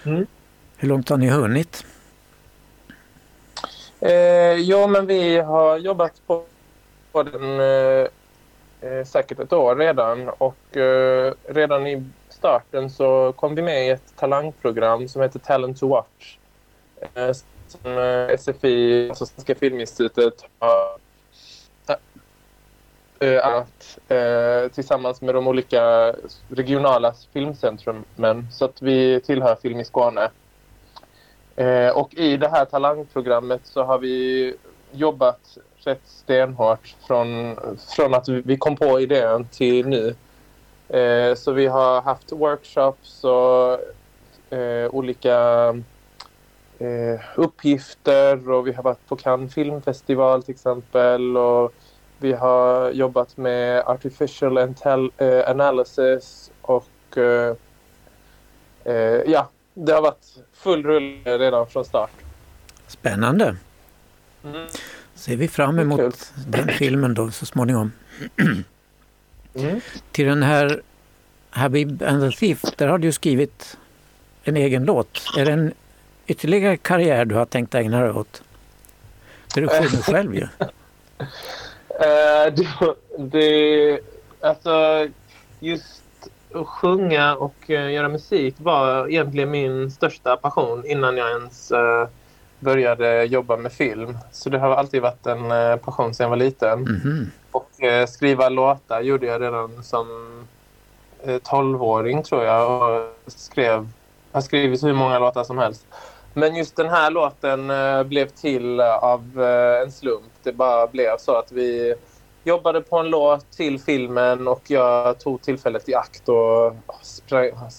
Mm. 0.04 0.26
Hur 0.76 0.88
långt 0.88 1.08
har 1.08 1.16
ni 1.16 1.28
hunnit? 1.28 1.84
Eh, 4.00 4.12
ja, 4.54 4.86
men 4.86 5.06
vi 5.06 5.38
har 5.38 5.76
jobbat 5.78 6.12
på, 6.26 6.44
på 7.12 7.22
den 7.22 7.60
eh, 7.60 8.06
eh, 8.90 9.04
säkert 9.06 9.38
ett 9.38 9.52
år 9.52 9.76
redan 9.76 10.28
och 10.28 10.76
eh, 10.76 11.34
redan 11.48 11.86
i 11.86 12.04
starten 12.28 12.90
så 12.90 13.32
kom 13.36 13.54
vi 13.54 13.62
med 13.62 13.86
i 13.86 13.90
ett 13.90 14.12
talangprogram 14.16 15.08
som 15.08 15.22
heter 15.22 15.38
Talent 15.38 15.80
to 15.80 15.88
Watch. 15.88 16.36
Eh, 17.14 17.32
som 17.68 17.98
eh, 17.98 18.36
SFI, 18.38 19.08
alltså 19.08 19.26
Svenska 19.26 19.54
Filminstitutet, 19.54 20.44
har 20.58 20.98
eh, 23.20 23.46
att, 23.46 23.98
eh, 24.08 24.70
tillsammans 24.72 25.20
med 25.20 25.34
de 25.34 25.48
olika 25.48 26.14
regionala 26.48 27.14
filmcentrumen 27.32 28.46
så 28.52 28.64
att 28.64 28.82
vi 28.82 29.20
tillhör 29.20 29.56
Film 29.62 29.80
i 29.80 29.84
Skåne. 29.84 30.30
Eh, 31.56 31.88
och 31.88 32.14
i 32.14 32.36
det 32.36 32.48
här 32.48 32.64
talangprogrammet 32.64 33.60
så 33.64 33.82
har 33.82 33.98
vi 33.98 34.54
jobbat 34.92 35.58
rätt 35.84 36.02
stenhårt 36.04 36.94
från, 37.06 37.56
från 37.96 38.14
att 38.14 38.28
vi 38.28 38.56
kom 38.56 38.76
på 38.76 39.00
idén 39.00 39.48
till 39.48 39.86
nu. 39.88 40.14
Eh, 40.88 41.34
så 41.34 41.52
vi 41.52 41.66
har 41.66 42.02
haft 42.02 42.32
workshops 42.32 43.24
och 43.24 43.72
eh, 44.58 44.90
olika 44.90 45.68
eh, 46.78 47.20
uppgifter 47.34 48.50
och 48.50 48.66
vi 48.66 48.72
har 48.72 48.82
varit 48.82 49.08
på 49.08 49.16
Cannes 49.16 49.54
filmfestival 49.54 50.42
till 50.42 50.54
exempel 50.54 51.36
och 51.36 51.74
vi 52.20 52.32
har 52.32 52.90
jobbat 52.90 53.36
med 53.36 53.82
artificial 53.86 54.58
intel, 54.58 55.10
eh, 55.18 55.50
analysis 55.50 56.50
och 56.62 57.16
eh, 57.16 57.54
eh, 58.84 58.94
ja, 59.26 59.48
det 59.74 59.92
har 59.92 60.02
varit 60.02 60.38
full 60.52 60.82
rulle 60.82 61.38
redan 61.38 61.66
från 61.66 61.84
start. 61.84 62.10
Spännande. 62.86 63.56
Mm. 64.44 64.66
Ser 65.14 65.36
vi 65.36 65.48
fram 65.48 65.78
emot 65.78 66.32
den 66.46 66.68
filmen 66.68 67.14
då 67.14 67.30
så 67.30 67.46
småningom. 67.46 67.92
Mm. 69.54 69.80
Till 70.12 70.26
den 70.26 70.42
här 70.42 70.82
Habib 71.50 72.02
and 72.02 72.32
the 72.32 72.38
Thief, 72.38 72.62
där 72.76 72.88
har 72.88 72.98
du 72.98 73.12
skrivit 73.12 73.78
en 74.44 74.56
egen 74.56 74.84
låt. 74.84 75.22
Är 75.38 75.44
det 75.44 75.52
en 75.52 75.72
ytterligare 76.26 76.76
karriär 76.76 77.24
du 77.24 77.34
har 77.34 77.46
tänkt 77.46 77.74
ägna 77.74 78.00
dig 78.00 78.10
åt? 78.10 78.42
Där 79.54 79.62
du 79.62 79.68
sjunger 79.68 80.02
själv 80.02 80.34
ju. 80.34 80.48
Eh, 82.00 82.52
det, 82.54 82.68
det, 83.18 84.00
alltså, 84.40 85.06
just 85.60 86.02
att 86.54 86.66
sjunga 86.66 87.34
och 87.34 87.70
eh, 87.70 87.90
göra 87.92 88.08
musik 88.08 88.54
var 88.58 89.08
egentligen 89.08 89.50
min 89.50 89.90
största 89.90 90.36
passion 90.36 90.86
innan 90.86 91.16
jag 91.16 91.30
ens 91.30 91.70
eh, 91.70 92.08
började 92.58 93.24
jobba 93.24 93.56
med 93.56 93.72
film. 93.72 94.18
Så 94.32 94.50
det 94.50 94.58
har 94.58 94.70
alltid 94.70 95.02
varit 95.02 95.26
en 95.26 95.50
eh, 95.50 95.76
passion 95.76 96.14
sedan 96.14 96.24
jag 96.24 96.30
var 96.30 96.36
liten. 96.36 96.80
Mhm. 96.80 97.30
Och 97.50 97.82
eh, 97.82 98.06
skriva 98.06 98.48
låtar 98.48 99.00
gjorde 99.00 99.26
jag 99.26 99.42
redan 99.42 99.84
som 99.84 100.06
12-åring 101.24 102.22
tror 102.22 102.44
jag. 102.44 102.82
Och 102.82 103.12
skrev, 103.26 103.88
har 104.32 104.40
skrivit 104.40 104.84
hur 104.84 104.92
många 104.92 105.18
låtar 105.18 105.44
som 105.44 105.58
helst. 105.58 105.86
Men 106.34 106.56
just 106.56 106.76
den 106.76 106.88
här 106.88 107.10
låten 107.10 107.70
eh, 107.70 108.02
blev 108.02 108.26
till 108.26 108.80
eh, 108.80 108.94
av 108.96 109.42
eh, 109.42 109.82
en 109.82 109.92
slump. 109.92 110.32
Det 110.42 110.52
bara 110.52 110.86
blev 110.86 111.16
så 111.18 111.36
att 111.36 111.52
vi 111.52 111.94
jobbade 112.44 112.80
på 112.80 112.98
en 112.98 113.10
låt 113.10 113.52
till 113.52 113.80
filmen 113.80 114.48
och 114.48 114.62
jag 114.66 115.20
tog 115.20 115.42
tillfället 115.42 115.88
i 115.88 115.94
akt 115.94 116.28
och 116.28 116.74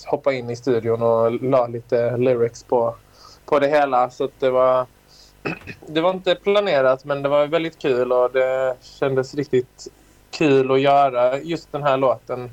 hoppade 0.08 0.36
in 0.36 0.50
i 0.50 0.56
studion 0.56 1.02
och 1.02 1.32
la 1.32 1.68
lite 1.68 2.18
lyrics 2.18 2.64
på, 2.64 2.96
på 3.46 3.60
det 3.60 3.68
hela. 3.68 4.10
Så 4.10 4.24
att 4.24 4.40
det 4.40 4.50
var 4.50 4.86
det 5.88 6.02
var 6.02 6.12
inte 6.12 6.36
planerat 6.36 7.06
men 7.06 7.22
det 7.22 7.30
var 7.30 7.48
väldigt 7.48 7.82
kul 7.82 8.12
och 8.12 8.32
det 8.32 8.78
kändes 8.82 9.36
riktigt 9.36 9.88
kul 10.38 10.72
att 10.72 10.82
göra 10.82 11.40
just 11.40 11.72
den 11.72 11.84
här 11.84 11.98
låten. 11.98 12.52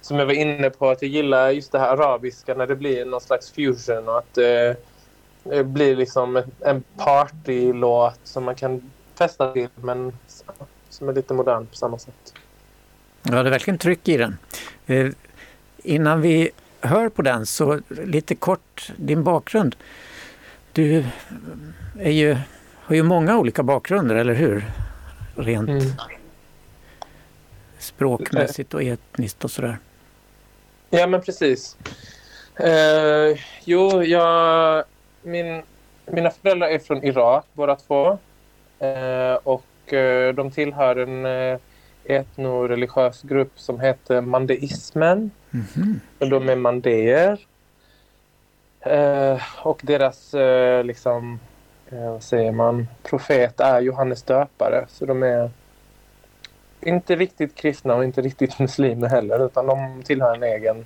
Som 0.00 0.18
jag 0.18 0.26
var 0.26 0.32
inne 0.32 0.70
på 0.70 0.88
att 0.88 1.02
jag 1.02 1.10
gillar 1.10 1.50
just 1.50 1.72
det 1.72 1.78
här 1.78 1.96
arabiska 1.96 2.54
när 2.54 2.66
det 2.66 2.76
blir 2.76 3.04
någon 3.04 3.20
slags 3.20 3.52
fusion 3.52 4.08
och 4.08 4.18
att 4.18 4.38
eh, 4.38 4.76
det 5.48 5.64
blir 5.64 5.96
liksom 5.96 6.36
en- 6.36 6.52
en 6.60 6.84
partylåt 6.96 8.20
som 8.24 8.44
man 8.44 8.54
kan 8.54 8.90
festa 9.14 9.52
till 9.52 9.68
men 9.74 10.12
som 10.88 11.08
är 11.08 11.12
lite 11.12 11.34
modern 11.34 11.66
på 11.66 11.76
samma 11.76 11.98
sätt. 11.98 12.34
Ja, 13.22 13.42
det 13.42 13.48
är 13.48 13.50
verkligen 13.50 13.78
tryck 13.78 14.08
i 14.08 14.16
den. 14.16 14.38
Eh, 14.86 15.08
innan 15.76 16.20
vi 16.20 16.50
hör 16.80 17.08
på 17.08 17.22
den 17.22 17.46
så 17.46 17.80
lite 17.88 18.34
kort 18.34 18.92
din 18.96 19.24
bakgrund. 19.24 19.76
Du 20.72 21.04
är 21.98 22.10
ju, 22.10 22.36
har 22.80 22.94
ju 22.94 23.02
många 23.02 23.38
olika 23.38 23.62
bakgrunder, 23.62 24.14
eller 24.14 24.34
hur? 24.34 24.64
Rent 25.36 25.68
mm. 25.68 25.82
språkmässigt 27.78 28.74
och 28.74 28.82
etniskt 28.82 29.44
och 29.44 29.50
sådär. 29.50 29.78
Ja, 30.90 31.06
men 31.06 31.22
precis. 31.22 31.76
Eh, 32.54 33.38
jo, 33.64 34.02
jag, 34.02 34.84
min, 35.26 35.62
mina 36.06 36.30
föräldrar 36.30 36.68
är 36.68 36.78
från 36.78 37.04
Irak 37.04 37.44
båda 37.52 37.76
två. 37.76 38.18
Eh, 38.78 39.34
och 39.42 39.92
eh, 39.92 40.34
de 40.34 40.50
tillhör 40.50 40.96
en 40.96 41.26
eh, 41.26 41.58
etnoreligiös 42.04 43.22
grupp 43.22 43.52
som 43.56 43.80
heter 43.80 44.20
mandeismen. 44.20 45.30
Mm 45.52 45.66
-hmm. 45.66 46.30
De 46.30 46.48
är 46.48 46.56
mandéer. 46.56 47.38
Eh, 48.80 49.42
och 49.62 49.80
deras, 49.82 50.34
eh, 50.34 50.84
liksom, 50.84 51.40
eh, 51.90 52.10
vad 52.12 52.22
säger 52.22 52.52
man, 52.52 52.88
profet 53.02 53.60
är 53.60 53.80
Johannes 53.80 54.22
döpare. 54.22 54.84
Så 54.88 55.06
de 55.06 55.22
är 55.22 55.50
inte 56.80 57.16
riktigt 57.16 57.54
kristna 57.54 57.94
och 57.94 58.04
inte 58.04 58.20
riktigt 58.20 58.58
muslimer 58.60 59.08
heller 59.08 59.46
utan 59.46 59.66
de 59.66 60.02
tillhör 60.02 60.34
en 60.34 60.42
egen 60.42 60.84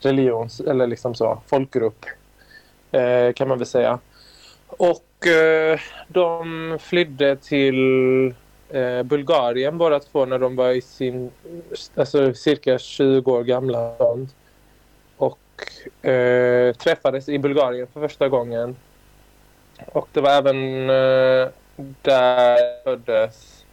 religion 0.00 0.48
eller 0.68 0.86
liksom 0.86 1.14
så, 1.14 1.38
folkgrupp 1.46 2.06
Eh, 2.92 3.32
kan 3.32 3.48
man 3.48 3.58
väl 3.58 3.66
säga. 3.66 3.98
Och 4.66 5.26
eh, 5.26 5.80
de 6.08 6.78
flydde 6.80 7.36
till 7.36 8.26
eh, 8.68 9.02
Bulgarien 9.02 9.78
båda 9.78 10.00
två 10.00 10.26
när 10.26 10.38
de 10.38 10.56
var 10.56 10.70
i 10.70 10.80
sin, 10.80 11.30
alltså 11.94 12.34
cirka 12.34 12.78
20 12.78 13.32
år 13.32 13.44
gamla. 13.44 13.96
Och 15.16 16.06
eh, 16.06 16.74
träffades 16.74 17.28
i 17.28 17.38
Bulgarien 17.38 17.86
för 17.92 18.00
första 18.00 18.28
gången. 18.28 18.76
Och 19.86 20.08
det 20.12 20.20
var 20.20 20.30
även 20.30 20.90
eh, 20.90 21.48
där 22.02 22.58
jag 22.58 22.82
föddes. 22.84 23.64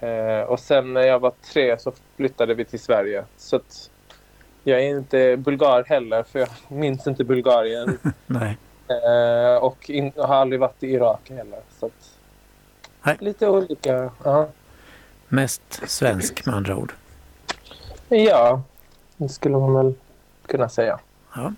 Eh, 0.00 0.40
och 0.40 0.60
sen 0.60 0.92
när 0.92 1.02
jag 1.02 1.18
var 1.18 1.32
tre 1.52 1.78
så 1.78 1.92
flyttade 2.16 2.54
vi 2.54 2.64
till 2.64 2.80
Sverige. 2.80 3.24
Så 3.36 3.56
att 3.56 3.89
jag 4.70 4.82
är 4.82 4.98
inte 4.98 5.36
bulgar 5.36 5.84
heller 5.86 6.22
för 6.22 6.38
jag 6.38 6.48
minns 6.68 7.06
inte 7.06 7.24
Bulgarien. 7.24 7.98
Nej. 8.26 8.58
Eh, 8.88 9.56
och 9.56 9.90
in, 9.90 10.12
har 10.16 10.34
aldrig 10.34 10.60
varit 10.60 10.82
i 10.82 10.86
Irak 10.86 11.30
heller. 11.30 11.60
Så 11.78 11.86
att, 11.86 12.10
Nej. 13.02 13.16
Lite 13.20 13.48
olika. 13.48 14.10
Ja. 14.24 14.48
Mest 15.28 15.62
svensk 15.86 16.46
med 16.46 16.54
andra 16.54 16.76
ord. 16.76 16.92
Ja, 18.08 18.62
det 19.16 19.28
skulle 19.28 19.56
man 19.56 19.74
väl 19.74 19.94
kunna 20.46 20.68
säga. 20.68 20.98
Ja. 21.34 21.52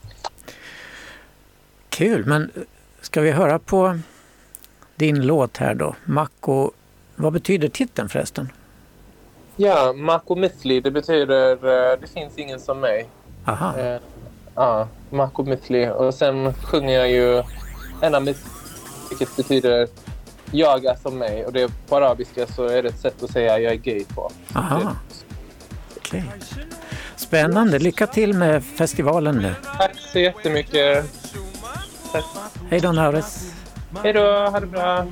Kul, 1.88 2.26
men 2.26 2.50
ska 3.00 3.20
vi 3.20 3.30
höra 3.30 3.58
på 3.58 3.98
din 4.96 5.26
låt 5.26 5.56
här 5.56 5.74
då? 5.74 5.94
Mako, 6.04 6.70
vad 7.16 7.32
betyder 7.32 7.68
titeln 7.68 8.08
förresten? 8.08 8.48
Ja, 9.62 9.92
Mako 9.92 10.34
Mithli, 10.34 10.80
det 10.80 10.90
betyder 10.90 11.52
uh, 11.52 12.00
det 12.00 12.06
finns 12.14 12.38
ingen 12.38 12.60
som 12.60 12.80
mig. 12.80 13.08
Aha. 13.44 13.74
Uh, 13.78 14.00
ja, 14.54 14.88
Mako 15.10 15.42
Mithli. 15.42 15.88
Och 15.88 16.14
sen 16.14 16.54
sjunger 16.54 16.94
jag 16.94 17.10
ju 17.10 17.42
en 18.00 18.14
av 18.14 18.24
vilket 19.10 19.36
betyder 19.36 19.88
jag 20.50 20.84
är 20.84 20.94
som 21.02 21.18
mig. 21.18 21.46
Och 21.46 21.52
det 21.52 21.62
är 21.62 21.70
på 21.88 21.96
arabiska 21.96 22.46
så 22.46 22.66
är 22.66 22.82
det 22.82 22.88
ett 22.88 23.00
sätt 23.00 23.22
att 23.22 23.30
säga 23.30 23.58
jag 23.58 23.72
är 23.72 23.76
gay 23.76 24.04
på. 24.04 24.30
Aha. 24.54 24.96
Okay. 25.96 26.22
Spännande. 27.16 27.78
Lycka 27.78 28.06
till 28.06 28.34
med 28.34 28.64
festivalen 28.64 29.36
nu. 29.36 29.54
Tack 29.78 29.98
så 30.12 30.18
jättemycket. 30.18 31.06
Tack. 32.12 32.24
Hej 32.70 32.80
då 32.80 32.92
Naures. 32.92 33.51
Hej 34.03 34.13
då, 34.13 34.21
ha 34.21 34.59
det 34.59 34.67
bra. 34.67 35.05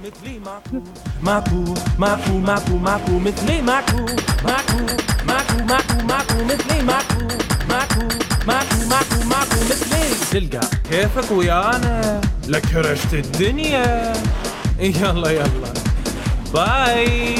تلقى 10.31 10.67
كيفك 10.89 11.31
ويانا 11.31 12.21
لك 12.47 12.65
هرشت 12.65 13.13
الدنيا 13.13 14.13
يلا 14.79 15.29
يلا 15.29 15.73
باي 16.53 17.35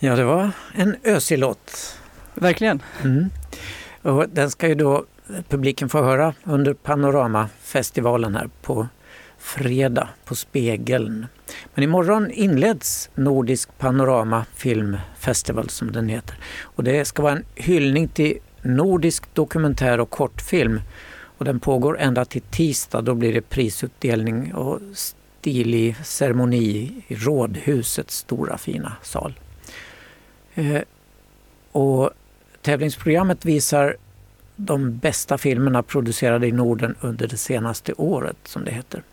Ja, 0.00 0.16
det 0.16 0.24
var 0.24 0.50
en 0.74 0.96
ösig 1.04 1.38
låt. 1.38 1.96
Verkligen. 2.34 2.82
Mm. 3.02 3.30
Och 4.02 4.28
den 4.28 4.50
ska 4.50 4.68
ju 4.68 4.74
då 4.74 5.04
publiken 5.49 5.89
får 5.89 6.03
höra 6.03 6.33
under 6.43 6.73
Panoramafestivalen 6.73 8.35
här 8.35 8.49
på 8.61 8.87
fredag 9.37 10.09
på 10.25 10.35
Spegeln. 10.35 11.25
Men 11.73 11.83
imorgon 11.83 12.31
inleds 12.31 13.09
Nordisk 13.15 13.77
Panorama 13.77 14.45
Filmfestival 14.55 15.69
som 15.69 15.91
den 15.91 16.09
heter. 16.09 16.37
Och 16.61 16.83
det 16.83 17.05
ska 17.05 17.23
vara 17.23 17.33
en 17.33 17.45
hyllning 17.55 18.07
till 18.07 18.37
nordisk 18.61 19.33
dokumentär 19.33 19.99
och 19.99 20.09
kortfilm. 20.09 20.81
Och 21.37 21.45
den 21.45 21.59
pågår 21.59 21.99
ända 21.99 22.25
till 22.25 22.41
tisdag. 22.41 23.01
Då 23.01 23.15
blir 23.15 23.33
det 23.33 23.41
prisutdelning 23.41 24.53
och 24.53 24.79
stilig 24.93 25.95
ceremoni 26.03 27.03
i 27.07 27.15
Rådhusets 27.15 28.17
stora 28.17 28.57
fina 28.57 28.93
sal. 29.01 29.39
Eh, 30.55 30.81
och 31.71 32.09
tävlingsprogrammet 32.61 33.45
visar 33.45 33.97
de 34.55 34.97
bästa 34.97 35.37
filmerna 35.37 35.83
producerade 35.83 36.47
i 36.47 36.51
Norden 36.51 36.95
under 37.01 37.27
det 37.27 37.37
senaste 37.37 37.93
året, 37.93 38.37
som 38.43 38.65
det 38.65 38.71
heter. 38.71 39.03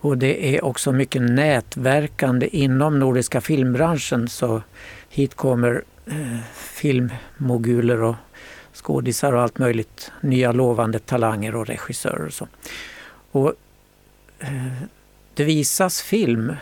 Och 0.00 0.18
det 0.18 0.56
är 0.56 0.64
också 0.64 0.92
mycket 0.92 1.22
nätverkande 1.22 2.56
inom 2.56 2.98
nordiska 2.98 3.40
filmbranschen 3.40 4.28
så 4.28 4.62
hit 5.08 5.34
kommer 5.34 5.84
eh, 6.06 6.38
filmmoguler 6.54 8.02
och 8.02 8.14
skådisar 8.72 9.32
och 9.32 9.42
allt 9.42 9.58
möjligt, 9.58 10.12
nya 10.20 10.52
lovande 10.52 10.98
talanger 10.98 11.54
och 11.54 11.66
regissörer. 11.66 12.26
Och 12.26 12.32
så. 12.32 12.48
Och, 13.30 13.54
eh, 14.38 14.72
det 15.34 15.44
visas 15.44 16.02
film 16.02 16.56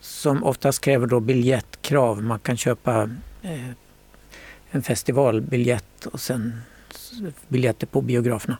som 0.00 0.44
oftast 0.44 0.80
kräver 0.80 1.06
då 1.06 1.20
biljettkrav. 1.20 2.22
Man 2.22 2.38
kan 2.38 2.56
köpa 2.56 3.10
eh, 3.42 3.70
en 4.70 4.82
festivalbiljett 4.82 6.06
och 6.06 6.20
sen 6.20 6.60
biljetter 7.48 7.86
på 7.86 8.00
biograferna. 8.00 8.58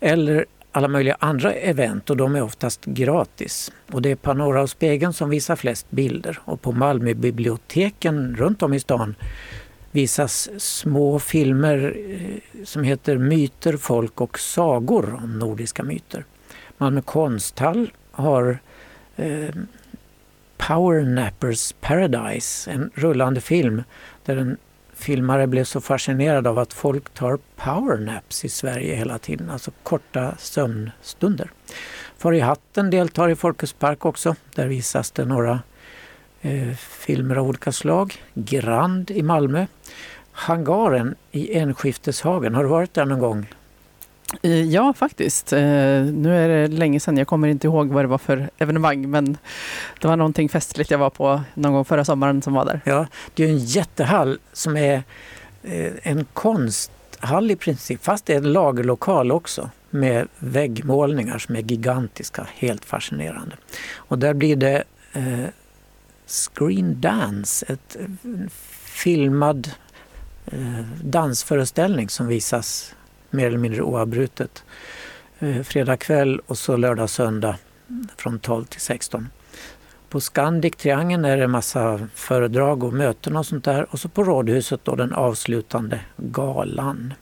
Eller 0.00 0.46
alla 0.72 0.88
möjliga 0.88 1.16
andra 1.20 1.52
event 1.52 2.10
och 2.10 2.16
de 2.16 2.36
är 2.36 2.42
oftast 2.42 2.84
gratis. 2.84 3.72
Och 3.92 4.02
det 4.02 4.10
är 4.10 4.16
Panora 4.16 4.62
och 4.62 4.70
Spegeln 4.70 5.12
som 5.12 5.30
visar 5.30 5.56
flest 5.56 5.90
bilder 5.90 6.38
och 6.44 6.62
på 6.62 6.72
Malmöbiblioteken 6.72 8.36
runt 8.36 8.62
om 8.62 8.74
i 8.74 8.80
stan 8.80 9.14
visas 9.92 10.50
små 10.56 11.18
filmer 11.18 11.96
eh, 12.08 12.64
som 12.64 12.84
heter 12.84 13.18
Myter, 13.18 13.76
folk 13.76 14.20
och 14.20 14.38
sagor 14.38 15.20
om 15.22 15.38
nordiska 15.38 15.82
myter. 15.82 16.24
Malmö 16.78 17.02
konsthall 17.02 17.92
har 18.10 18.58
eh, 19.16 19.54
Powernappers 20.56 21.72
Paradise, 21.80 22.70
en 22.70 22.90
rullande 22.94 23.40
film 23.40 23.82
där 24.24 24.36
en 24.36 24.56
filmare 25.02 25.46
blev 25.46 25.64
så 25.64 25.80
fascinerad 25.80 26.46
av 26.46 26.58
att 26.58 26.72
folk 26.72 27.14
tar 27.14 27.38
powernaps 27.56 28.44
i 28.44 28.48
Sverige 28.48 28.94
hela 28.94 29.18
tiden, 29.18 29.50
alltså 29.50 29.70
korta 29.82 30.34
sömnstunder. 30.38 31.50
Far 32.18 32.32
i 32.32 32.40
hatten 32.40 32.90
deltar 32.90 33.28
i 33.28 33.34
Folkets 33.34 33.72
park 33.72 34.04
också. 34.04 34.34
Där 34.54 34.66
visas 34.66 35.10
det 35.10 35.24
några 35.24 35.60
eh, 36.40 36.74
filmer 36.76 37.36
av 37.36 37.48
olika 37.48 37.72
slag. 37.72 38.22
Grand 38.34 39.10
i 39.10 39.22
Malmö. 39.22 39.66
Hangaren 40.32 41.14
i 41.30 41.58
Enskifteshagen, 41.58 42.54
har 42.54 42.62
du 42.62 42.68
varit 42.68 42.94
där 42.94 43.04
någon 43.04 43.18
gång? 43.18 43.46
Eh, 44.42 44.62
ja, 44.62 44.92
faktiskt. 44.92 45.52
Eh, 45.52 45.58
nu 46.04 46.36
är 46.36 46.48
det 46.48 46.68
länge 46.68 47.00
sedan. 47.00 47.16
Jag 47.16 47.26
kommer 47.26 47.48
inte 47.48 47.66
ihåg 47.66 47.88
vad 47.88 48.04
det 48.04 48.08
var 48.08 48.18
för 48.18 48.50
evenemang, 48.58 49.10
men 49.10 49.36
det 50.00 50.08
var 50.08 50.16
någonting 50.16 50.48
festligt 50.48 50.90
jag 50.90 50.98
var 50.98 51.10
på 51.10 51.40
någon 51.54 51.72
gång 51.72 51.84
förra 51.84 52.04
sommaren 52.04 52.42
som 52.42 52.54
var 52.54 52.64
där. 52.64 52.80
Ja, 52.84 53.06
det 53.34 53.44
är 53.44 53.48
en 53.48 53.58
jättehall 53.58 54.38
som 54.52 54.76
är 54.76 55.02
eh, 55.62 55.92
en 56.02 56.24
konsthall 56.32 57.50
i 57.50 57.56
princip, 57.56 58.04
fast 58.04 58.26
det 58.26 58.32
är 58.32 58.36
en 58.36 58.52
lagerlokal 58.52 59.32
också 59.32 59.70
med 59.90 60.28
väggmålningar 60.38 61.38
som 61.38 61.56
är 61.56 61.60
gigantiska, 61.60 62.46
helt 62.54 62.84
fascinerande. 62.84 63.56
Och 63.94 64.18
där 64.18 64.34
blir 64.34 64.56
det 64.56 64.84
eh, 65.12 65.46
Screen 66.26 67.00
Dance, 67.00 67.66
ett 67.68 67.96
filmad 68.84 69.70
eh, 70.46 70.84
dansföreställning 71.02 72.08
som 72.08 72.26
visas 72.26 72.94
mer 73.32 73.46
eller 73.46 73.58
mindre 73.58 73.82
oavbrutet. 73.82 74.64
Eh, 75.38 75.62
fredag 75.62 75.96
kväll 75.96 76.40
och 76.46 76.58
så 76.58 76.76
lördag 76.76 77.10
söndag 77.10 77.56
från 78.16 78.38
12 78.38 78.64
till 78.64 78.80
16. 78.80 79.28
På 80.08 80.20
Scandic 80.20 80.76
Triangeln 80.76 81.24
är 81.24 81.36
det 81.36 81.48
massa 81.48 82.08
föredrag 82.14 82.84
och 82.84 82.92
möten 82.92 83.36
och 83.36 83.46
sånt 83.46 83.64
där. 83.64 83.86
Och 83.90 84.00
så 84.00 84.08
på 84.08 84.24
Rådhuset 84.24 84.84
då 84.84 84.94
den 84.94 85.12
avslutande 85.12 86.00
galan. 86.16 87.14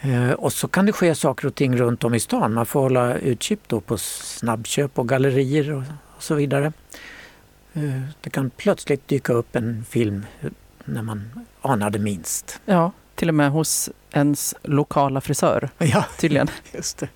Eh, 0.00 0.30
och 0.30 0.52
så 0.52 0.68
kan 0.68 0.86
det 0.86 0.92
ske 0.92 1.14
saker 1.14 1.46
och 1.46 1.54
ting 1.54 1.76
runt 1.76 2.04
om 2.04 2.14
i 2.14 2.20
stan. 2.20 2.54
Man 2.54 2.66
får 2.66 2.80
hålla 2.80 3.14
utkik 3.14 3.60
då 3.66 3.80
på 3.80 3.98
snabbköp 3.98 4.98
och 4.98 5.08
gallerier 5.08 5.72
och, 5.72 5.82
så 6.22 6.34
vidare. 6.34 6.72
Eh, 7.72 8.00
det 8.20 8.30
kan 8.30 8.50
plötsligt 8.50 9.08
dyka 9.08 9.32
upp 9.32 9.56
en 9.56 9.84
film 9.84 10.26
när 10.84 11.02
man 11.02 11.30
anade 11.60 11.98
minst. 11.98 12.60
Ja, 12.64 12.92
till 13.20 13.28
och 13.28 13.34
med 13.34 13.50
hos 13.50 13.90
ens 14.12 14.54
lokala 14.62 15.20
frisör 15.20 15.68
ja, 15.78 16.04
tydligen. 16.18 16.48
Just 16.72 16.98
det. 16.98 17.08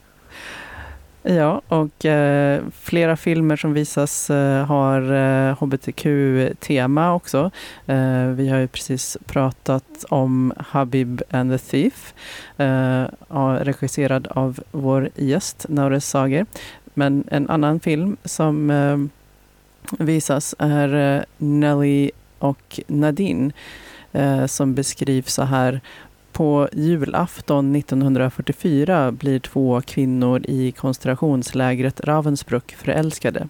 Ja, 1.23 1.62
och 1.69 2.05
eh, 2.05 2.62
flera 2.81 3.17
filmer 3.17 3.57
som 3.57 3.73
visas 3.73 4.31
eh, 4.31 4.64
har 4.64 5.12
eh, 5.12 5.57
hbtq-tema 5.61 7.14
också. 7.14 7.51
Eh, 7.87 8.27
vi 8.27 8.49
har 8.49 8.59
ju 8.59 8.69
precis 8.69 9.17
pratat 9.27 10.05
om 10.09 10.53
Habib 10.57 11.23
and 11.31 11.53
the 11.53 11.59
Thief, 11.59 12.14
eh, 12.57 13.05
regisserad 13.61 14.27
av 14.27 14.61
vår 14.71 15.09
gäst 15.14 15.67
Naures 15.69 16.09
Sager. 16.09 16.47
Men 16.95 17.25
en 17.31 17.51
annan 17.51 17.81
film 17.81 18.17
som 18.25 18.71
eh, 18.71 18.99
visas 20.05 20.55
är 20.59 21.25
Nelly 21.38 22.11
och 22.38 22.81
Nadine 22.87 23.53
Eh, 24.14 24.46
som 24.46 24.74
beskrivs 24.74 25.35
så 25.35 25.42
här 25.42 25.81
på 26.35 26.68
julafton 26.73 27.77
1944 27.77 29.12
blir 29.12 29.38
två 29.38 29.81
kvinnor 29.81 30.42
i 30.49 30.73
koncentrationslägret 30.73 32.01
Ravensbrück 32.01 32.75
förälskade. 32.75 33.49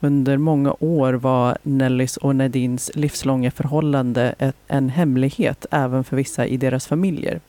Under 0.00 0.36
många 0.36 0.74
år 0.80 1.12
var 1.12 1.58
Nellys 1.62 2.16
och 2.16 2.36
Nadines 2.36 2.90
livslånga 2.94 3.50
förhållande 3.50 4.52
en 4.68 4.88
hemlighet 4.88 5.66
även 5.70 6.04
för 6.04 6.16
vissa 6.16 6.46
i 6.46 6.56
deras 6.56 6.86
familjer. 6.86 7.40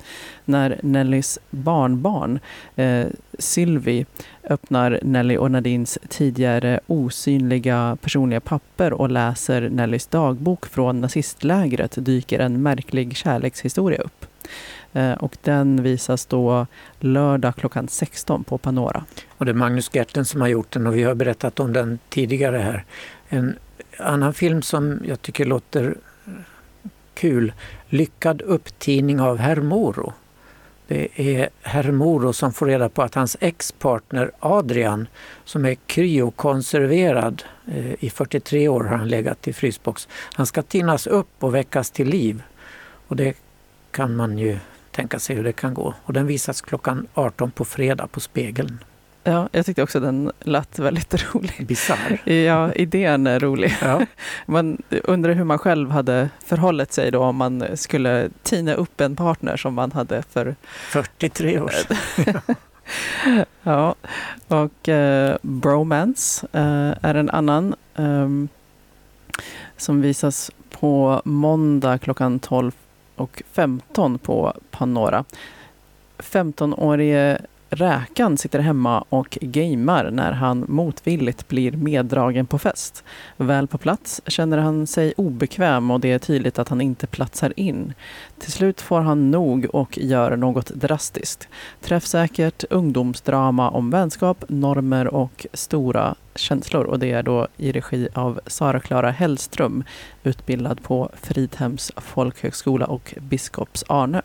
När 0.45 0.79
Nellys 0.83 1.39
barnbarn, 1.49 2.39
eh, 2.75 3.05
Sylvie, 3.39 4.05
öppnar 4.43 4.99
Nelly 5.03 5.37
och 5.37 5.51
Nadines 5.51 5.99
tidigare 6.09 6.79
osynliga 6.87 7.97
personliga 8.01 8.39
papper 8.39 8.93
och 8.93 9.09
läser 9.09 9.69
Nellys 9.69 10.07
dagbok 10.07 10.65
från 10.65 11.01
nazistlägret 11.01 12.05
dyker 12.05 12.39
en 12.39 12.61
märklig 12.61 13.17
kärlekshistoria 13.17 14.01
upp. 14.01 14.25
Eh, 14.93 15.13
och 15.13 15.37
den 15.41 15.83
visas 15.83 16.25
då 16.25 16.67
lördag 16.99 17.55
klockan 17.55 17.87
16 17.87 18.43
på 18.43 18.57
Panora. 18.57 19.05
Och 19.37 19.45
det 19.45 19.51
är 19.51 19.55
Magnus 19.55 19.89
Gerten 19.93 20.25
som 20.25 20.41
har 20.41 20.47
gjort 20.47 20.71
den 20.71 20.87
och 20.87 20.95
vi 20.95 21.03
har 21.03 21.15
berättat 21.15 21.59
om 21.59 21.73
den 21.73 21.99
tidigare 22.09 22.57
här. 22.57 22.85
En 23.29 23.55
annan 23.99 24.33
film 24.33 24.61
som 24.61 24.99
jag 25.05 25.21
tycker 25.21 25.45
låter 25.45 25.95
kul, 27.13 27.53
Lyckad 27.89 28.41
upptidning 28.41 29.19
av 29.19 29.37
Herr 29.37 29.61
Moro. 29.61 30.13
Det 30.87 31.07
är 31.15 31.49
Herr 31.61 31.91
Moro 31.91 32.33
som 32.33 32.53
får 32.53 32.65
reda 32.65 32.89
på 32.89 33.01
att 33.01 33.15
hans 33.15 33.37
ex-partner 33.39 34.31
Adrian, 34.39 35.07
som 35.45 35.65
är 35.65 35.75
kryokonserverad, 35.75 37.43
eh, 37.67 38.03
i 38.03 38.09
43 38.09 38.67
år 38.67 38.83
har 38.83 38.97
han 38.97 39.07
legat 39.07 39.47
i 39.47 39.53
frysbox, 39.53 40.07
han 40.33 40.45
ska 40.45 40.61
tinas 40.61 41.07
upp 41.07 41.29
och 41.39 41.55
väckas 41.55 41.91
till 41.91 42.07
liv. 42.09 42.43
Och 43.07 43.15
det 43.15 43.37
kan 43.91 44.15
man 44.15 44.37
ju 44.37 44.57
tänka 44.91 45.19
sig 45.19 45.35
hur 45.35 45.43
det 45.43 45.53
kan 45.53 45.73
gå. 45.73 45.93
Och 46.05 46.13
den 46.13 46.27
visas 46.27 46.61
klockan 46.61 47.07
18 47.13 47.51
på 47.51 47.65
fredag 47.65 48.07
på 48.07 48.19
Spegeln. 48.19 48.83
Ja, 49.23 49.49
jag 49.51 49.65
tyckte 49.65 49.83
också 49.83 49.99
den 49.99 50.31
lät 50.39 50.79
väldigt 50.79 51.33
rolig. 51.33 51.65
Bisarr. 51.67 52.29
Ja, 52.29 52.73
idén 52.73 53.27
är 53.27 53.39
rolig. 53.39 53.77
Ja. 53.81 54.05
Man 54.45 54.77
undrar 55.03 55.33
hur 55.33 55.43
man 55.43 55.59
själv 55.59 55.91
hade 55.91 56.29
förhållit 56.45 56.93
sig 56.93 57.11
då 57.11 57.23
om 57.23 57.35
man 57.35 57.77
skulle 57.77 58.29
tina 58.43 58.73
upp 58.73 59.01
en 59.01 59.15
partner 59.15 59.57
som 59.57 59.73
man 59.73 59.91
hade 59.91 60.21
för 60.21 60.55
43 60.89 61.59
år 61.59 61.69
sedan. 61.69 62.41
ja, 63.63 63.95
och 64.47 64.89
eh, 64.89 65.37
Bromance 65.41 66.47
eh, 66.51 66.93
är 67.01 67.15
en 67.15 67.29
annan 67.29 67.75
eh, 67.95 68.29
som 69.77 70.01
visas 70.01 70.51
på 70.69 71.21
måndag 71.25 71.97
klockan 71.97 72.39
12 72.39 72.71
och 73.21 73.41
15 73.51 74.17
på 74.17 74.53
Panora. 74.71 75.25
15-årige 76.17 77.41
Räkan 77.73 78.37
sitter 78.37 78.59
hemma 78.59 79.03
och 79.09 79.37
gamer 79.41 80.11
när 80.11 80.31
han 80.31 80.65
motvilligt 80.67 81.47
blir 81.47 81.71
meddragen 81.71 82.47
på 82.47 82.59
fest. 82.59 83.03
Väl 83.37 83.67
på 83.67 83.77
plats 83.77 84.21
känner 84.27 84.57
han 84.57 84.87
sig 84.87 85.13
obekväm 85.17 85.91
och 85.91 85.99
det 85.99 86.11
är 86.11 86.19
tydligt 86.19 86.59
att 86.59 86.69
han 86.69 86.81
inte 86.81 87.07
platsar 87.07 87.53
in. 87.55 87.93
Till 88.39 88.51
slut 88.51 88.81
får 88.81 89.01
han 89.01 89.31
nog 89.31 89.67
och 89.73 89.97
gör 89.97 90.35
något 90.35 90.69
drastiskt. 90.69 91.47
Träffsäkert 91.81 92.63
ungdomsdrama 92.69 93.69
om 93.69 93.89
vänskap, 93.89 94.43
normer 94.47 95.07
och 95.07 95.45
stora 95.53 96.15
känslor 96.35 96.83
och 96.83 96.99
det 96.99 97.11
är 97.11 97.23
då 97.23 97.47
i 97.57 97.71
regi 97.71 98.07
av 98.13 98.39
Sara-Klara 98.47 99.11
Hellström 99.11 99.83
utbildad 100.23 100.83
på 100.83 101.09
Fridhems 101.21 101.91
folkhögskola 101.97 102.85
och 102.85 103.13
Biskops 103.19 103.83
Arnö. 103.87 104.21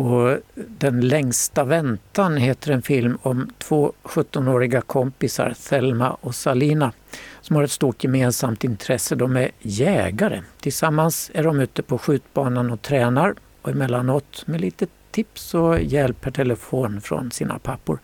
Och 0.00 0.38
Den 0.54 1.00
längsta 1.00 1.64
väntan 1.64 2.36
heter 2.36 2.72
en 2.72 2.82
film 2.82 3.18
om 3.22 3.50
två 3.58 3.92
17-åriga 4.02 4.80
kompisar, 4.80 5.54
Thelma 5.68 6.10
och 6.10 6.34
Salina, 6.34 6.92
som 7.40 7.56
har 7.56 7.62
ett 7.62 7.70
stort 7.70 8.04
gemensamt 8.04 8.64
intresse. 8.64 9.14
De 9.14 9.36
är 9.36 9.50
jägare. 9.60 10.42
Tillsammans 10.60 11.30
är 11.34 11.44
de 11.44 11.60
ute 11.60 11.82
på 11.82 11.98
skjutbanan 11.98 12.70
och 12.70 12.82
tränar 12.82 13.34
och 13.62 13.70
emellanåt 13.70 14.46
med 14.46 14.60
lite 14.60 14.86
tips 15.10 15.54
och 15.54 15.80
hjälp 15.80 16.20
per 16.20 16.30
telefon 16.30 17.00
från 17.00 17.30
sina 17.30 17.58
pappor. 17.58 17.98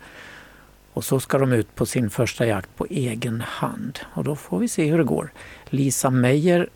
Och 0.92 1.04
så 1.04 1.20
ska 1.20 1.38
de 1.38 1.52
ut 1.52 1.74
på 1.74 1.86
sin 1.86 2.10
första 2.10 2.46
jakt 2.46 2.76
på 2.76 2.86
egen 2.90 3.40
hand. 3.40 3.98
Och 4.14 4.24
då 4.24 4.36
får 4.36 4.58
vi 4.58 4.68
se 4.68 4.90
hur 4.90 4.98
det 4.98 5.04
går. 5.04 5.32
Lisa 5.66 6.10
Meyer 6.10 6.68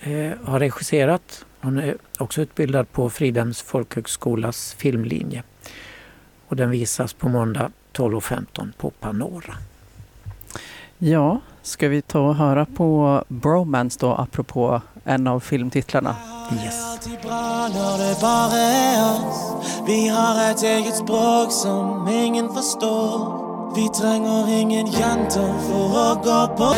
eh, 0.00 0.32
har 0.44 0.58
regisserat 0.60 1.44
hon 1.64 1.78
är 1.78 1.96
också 2.18 2.42
utbildad 2.42 2.92
på 2.92 3.10
Fridhems 3.10 3.62
folkhögskolas 3.62 4.74
filmlinje. 4.78 5.42
Och 6.48 6.56
den 6.56 6.70
visas 6.70 7.12
på 7.12 7.28
måndag 7.28 7.70
12.15 7.92 8.72
på 8.78 8.90
Panora. 8.90 9.54
Ja, 10.98 11.40
ska 11.62 11.88
vi 11.88 12.02
ta 12.02 12.20
och 12.20 12.34
höra 12.34 12.66
på 12.66 13.24
Bromance 13.28 13.98
då 14.00 14.14
apropå 14.14 14.80
en 15.04 15.26
av 15.26 15.40
filmtitlarna? 15.40 16.16
Yes. 16.64 17.08
Vi 19.86 20.08
har 20.08 20.50
ett 20.50 20.62
eget 20.62 20.96
språk 20.96 21.52
som 21.52 22.08
ingen 22.08 22.54
förstår. 22.54 23.44
Vi 23.76 23.88
tränger 23.88 24.60
ingen 24.60 24.86
jante 24.86 25.54
för 25.68 26.12
att 26.12 26.24
gå 26.24 26.56
på 26.56 26.74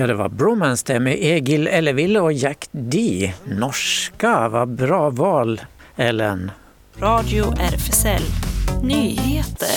Ja, 0.00 0.06
det 0.06 0.14
var 0.14 0.28
Bromance 0.28 0.92
det 0.92 1.00
med 1.00 1.16
Egil 1.20 1.66
Eleville 1.66 2.20
och 2.20 2.32
Jack 2.32 2.68
D. 2.72 3.32
Norska, 3.44 4.48
vad 4.48 4.68
bra 4.68 5.10
val, 5.10 5.60
Ellen. 5.96 6.50
Radio 6.96 7.44
RFSL 7.44 8.22
Nyheter. 8.82 9.68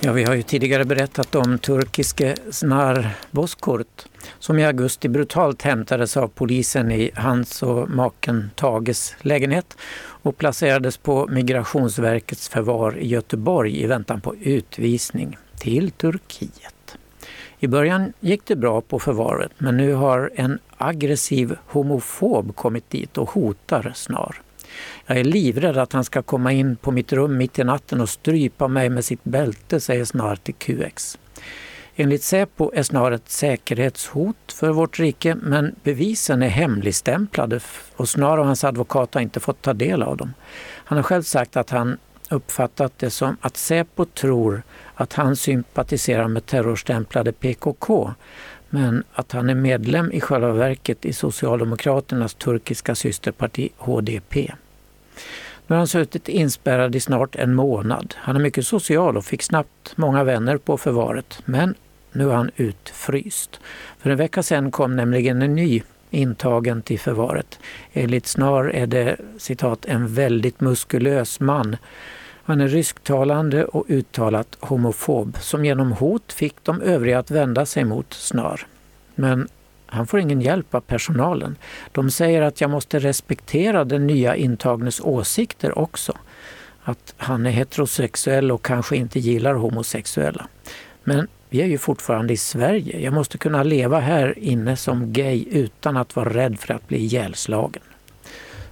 Ja, 0.00 0.12
vi 0.12 0.24
har 0.24 0.34
ju 0.34 0.42
tidigare 0.42 0.84
berättat 0.84 1.34
om 1.34 1.58
turkiske 1.58 2.36
Snar 2.50 3.10
Bozkurt 3.30 4.04
som 4.38 4.58
i 4.58 4.64
augusti 4.64 5.08
brutalt 5.08 5.62
hämtades 5.62 6.16
av 6.16 6.28
polisen 6.28 6.92
i 6.92 7.10
hans 7.14 7.62
och 7.62 7.90
maken 7.90 8.50
Tages 8.54 9.16
lägenhet 9.20 9.76
och 10.22 10.38
placerades 10.38 10.96
på 10.96 11.26
Migrationsverkets 11.26 12.48
förvar 12.48 12.98
i 12.98 13.08
Göteborg 13.08 13.82
i 13.82 13.86
väntan 13.86 14.20
på 14.20 14.36
utvisning 14.36 15.36
till 15.60 15.90
Turkiet. 15.90 16.96
I 17.58 17.66
början 17.66 18.12
gick 18.20 18.44
det 18.44 18.56
bra 18.56 18.80
på 18.80 18.98
förvaret 18.98 19.52
men 19.58 19.76
nu 19.76 19.94
har 19.94 20.30
en 20.34 20.58
aggressiv 20.76 21.56
homofob 21.66 22.56
kommit 22.56 22.90
dit 22.90 23.18
och 23.18 23.30
hotar 23.30 23.92
Snar. 23.94 24.36
Jag 25.06 25.18
är 25.18 25.24
livrädd 25.24 25.76
att 25.76 25.92
han 25.92 26.04
ska 26.04 26.22
komma 26.22 26.52
in 26.52 26.76
på 26.76 26.90
mitt 26.90 27.12
rum 27.12 27.36
mitt 27.36 27.58
i 27.58 27.64
natten 27.64 28.00
och 28.00 28.08
strypa 28.08 28.68
mig 28.68 28.88
med 28.88 29.04
sitt 29.04 29.24
bälte, 29.24 29.80
säger 29.80 30.04
Snar 30.04 30.36
till 30.36 30.54
QX. 30.54 31.18
Enligt 31.96 32.22
Säpo 32.22 32.72
är 32.74 32.82
Snar 32.82 33.12
ett 33.12 33.28
säkerhetshot 33.28 34.52
för 34.52 34.70
vårt 34.70 34.98
rike 34.98 35.34
men 35.34 35.74
bevisen 35.82 36.42
är 36.42 36.48
hemligstämplade 36.48 37.60
och 37.96 38.08
Snar 38.08 38.38
och 38.38 38.46
hans 38.46 38.64
advokat 38.64 39.14
har 39.14 39.20
inte 39.20 39.40
fått 39.40 39.62
ta 39.62 39.72
del 39.72 40.02
av 40.02 40.16
dem. 40.16 40.34
Han 40.84 40.98
har 40.98 41.02
själv 41.02 41.22
sagt 41.22 41.56
att 41.56 41.70
han 41.70 41.98
uppfattat 42.30 42.92
det 42.98 43.10
som 43.10 43.36
att 43.40 43.56
Säpo 43.56 44.04
tror 44.04 44.62
att 44.94 45.12
han 45.12 45.36
sympatiserar 45.36 46.28
med 46.28 46.46
terrorstämplade 46.46 47.32
PKK 47.32 48.10
men 48.70 49.04
att 49.12 49.32
han 49.32 49.50
är 49.50 49.54
medlem 49.54 50.12
i 50.12 50.20
själva 50.20 50.52
verket 50.52 51.04
i 51.04 51.12
Socialdemokraternas 51.12 52.34
turkiska 52.34 52.94
systerparti 52.94 53.68
HDP. 53.76 54.52
Nu 55.66 55.74
har 55.74 55.76
han 55.76 55.86
suttit 55.86 56.28
inspärrad 56.28 56.94
i 56.96 57.00
snart 57.00 57.36
en 57.36 57.54
månad. 57.54 58.14
Han 58.18 58.36
är 58.36 58.40
mycket 58.40 58.66
social 58.66 59.16
och 59.16 59.24
fick 59.24 59.42
snabbt 59.42 59.96
många 59.96 60.24
vänner 60.24 60.56
på 60.56 60.76
förvaret. 60.76 61.42
Men 61.44 61.74
nu 62.12 62.30
är 62.30 62.34
han 62.34 62.50
utfryst. 62.56 63.60
För 63.98 64.10
en 64.10 64.16
vecka 64.16 64.42
sedan 64.42 64.70
kom 64.70 64.96
nämligen 64.96 65.42
en 65.42 65.54
ny 65.54 65.82
intagen 66.10 66.82
till 66.82 67.00
förvaret. 67.00 67.58
Enligt 67.92 68.26
Snar 68.26 68.64
är 68.64 68.86
det 68.86 69.16
citat 69.38 69.84
en 69.84 70.14
väldigt 70.14 70.60
muskulös 70.60 71.40
man. 71.40 71.76
Han 72.44 72.60
är 72.60 72.68
rysktalande 72.68 73.64
och 73.64 73.84
uttalat 73.88 74.56
homofob 74.60 75.36
som 75.40 75.64
genom 75.64 75.92
hot 75.92 76.32
fick 76.32 76.54
de 76.62 76.82
övriga 76.82 77.18
att 77.18 77.30
vända 77.30 77.66
sig 77.66 77.84
mot 77.84 78.12
Snar. 78.12 78.66
Men 79.14 79.48
han 79.86 80.06
får 80.06 80.20
ingen 80.20 80.40
hjälp 80.40 80.74
av 80.74 80.80
personalen. 80.80 81.56
De 81.92 82.10
säger 82.10 82.42
att 82.42 82.60
jag 82.60 82.70
måste 82.70 82.98
respektera 82.98 83.84
den 83.84 84.06
nya 84.06 84.36
intagnes 84.36 85.00
åsikter 85.00 85.78
också. 85.78 86.12
Att 86.82 87.14
han 87.16 87.46
är 87.46 87.50
heterosexuell 87.50 88.52
och 88.52 88.64
kanske 88.64 88.96
inte 88.96 89.20
gillar 89.20 89.54
homosexuella. 89.54 90.46
Men 91.04 91.28
vi 91.48 91.62
är 91.62 91.66
ju 91.66 91.78
fortfarande 91.78 92.32
i 92.32 92.36
Sverige. 92.36 93.00
Jag 93.00 93.12
måste 93.12 93.38
kunna 93.38 93.62
leva 93.62 94.00
här 94.00 94.38
inne 94.38 94.76
som 94.76 95.12
gay 95.12 95.44
utan 95.50 95.96
att 95.96 96.16
vara 96.16 96.34
rädd 96.34 96.58
för 96.60 96.74
att 96.74 96.88
bli 96.88 96.98
ihjälslagen. 96.98 97.82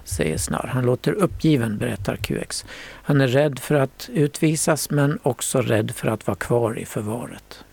Säger 0.09 0.37
Snar. 0.37 0.69
Han 0.73 0.85
låter 0.85 1.11
uppgiven, 1.11 1.77
berättar 1.77 2.15
QX. 2.15 2.65
Han 3.03 3.21
är 3.21 3.27
rädd 3.27 3.59
för 3.59 3.75
att 3.75 4.09
utvisas 4.13 4.89
men 4.89 5.19
också 5.23 5.61
rädd 5.61 5.91
för 5.91 6.07
att 6.07 6.27
vara 6.27 6.35
kvar 6.35 6.79
i 6.79 6.85
förvaret. 6.85 7.63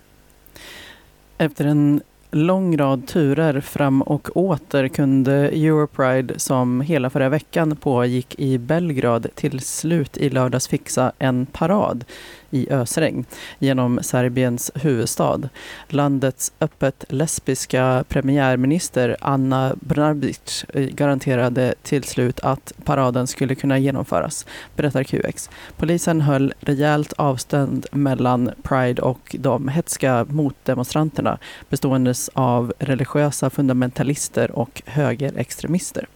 Efter 1.38 1.64
en 1.64 2.00
lång 2.30 2.76
rad 2.78 3.06
turer 3.06 3.60
fram 3.60 4.02
och 4.02 4.36
åter 4.36 4.88
kunde 4.88 5.32
Europride 5.32 6.38
som 6.38 6.80
hela 6.80 7.10
förra 7.10 7.28
veckan 7.28 7.76
pågick 7.76 8.34
i 8.38 8.58
Belgrad 8.58 9.26
till 9.34 9.60
slut 9.60 10.16
i 10.16 10.30
lördags 10.30 10.68
fixa 10.68 11.12
en 11.18 11.46
parad 11.46 12.04
i 12.50 12.70
ösregn 12.70 13.24
genom 13.58 13.98
Serbiens 14.02 14.70
huvudstad. 14.74 15.48
Landets 15.88 16.52
öppet 16.60 17.04
lesbiska 17.08 18.04
premiärminister 18.08 19.16
Anna 19.20 19.74
Brnabic 19.80 20.64
eh, 20.74 20.82
garanterade 20.82 21.74
till 21.82 22.04
slut 22.04 22.40
att 22.40 22.72
paraden 22.84 23.26
skulle 23.26 23.54
kunna 23.54 23.78
genomföras, 23.78 24.46
berättar 24.76 25.02
QX. 25.02 25.50
Polisen 25.76 26.20
höll 26.20 26.54
rejält 26.60 27.12
avstånd 27.12 27.86
mellan 27.92 28.50
Pride 28.62 29.02
och 29.02 29.36
de 29.38 29.68
hetska 29.68 30.26
motdemonstranterna 30.28 31.38
bestående 31.68 32.14
av 32.32 32.72
religiösa 32.78 33.50
fundamentalister 33.50 34.50
och 34.50 34.82
högerextremister. 34.86 36.06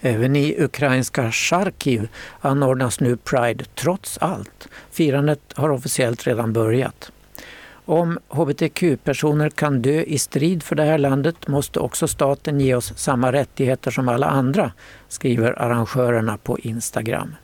Även 0.00 0.36
i 0.36 0.56
ukrainska 0.58 1.32
Charkiv 1.32 2.08
anordnas 2.40 3.00
nu 3.00 3.16
Pride 3.16 3.64
trots 3.74 4.18
allt. 4.18 4.68
Firandet 4.90 5.40
har 5.54 5.70
officiellt 5.70 6.26
redan 6.26 6.52
börjat. 6.52 7.12
Om 7.84 8.18
hbtq-personer 8.28 9.50
kan 9.50 9.82
dö 9.82 10.02
i 10.02 10.18
strid 10.18 10.62
för 10.62 10.76
det 10.76 10.84
här 10.84 10.98
landet 10.98 11.48
måste 11.48 11.80
också 11.80 12.08
staten 12.08 12.60
ge 12.60 12.74
oss 12.74 12.92
samma 12.96 13.32
rättigheter 13.32 13.90
som 13.90 14.08
alla 14.08 14.26
andra, 14.26 14.72
skriver 15.08 15.62
arrangörerna 15.62 16.36
på 16.36 16.58
Instagram. 16.58 17.34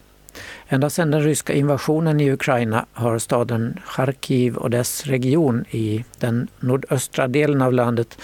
Ända 0.68 0.90
sedan 0.90 1.10
den 1.10 1.22
ryska 1.22 1.52
invasionen 1.52 2.20
i 2.20 2.32
Ukraina 2.32 2.86
har 2.92 3.18
staden 3.18 3.80
Charkiv 3.84 4.56
och 4.56 4.70
dess 4.70 5.06
region 5.06 5.64
i 5.70 6.04
den 6.18 6.48
nordöstra 6.60 7.28
delen 7.28 7.62
av 7.62 7.72
landet 7.72 8.18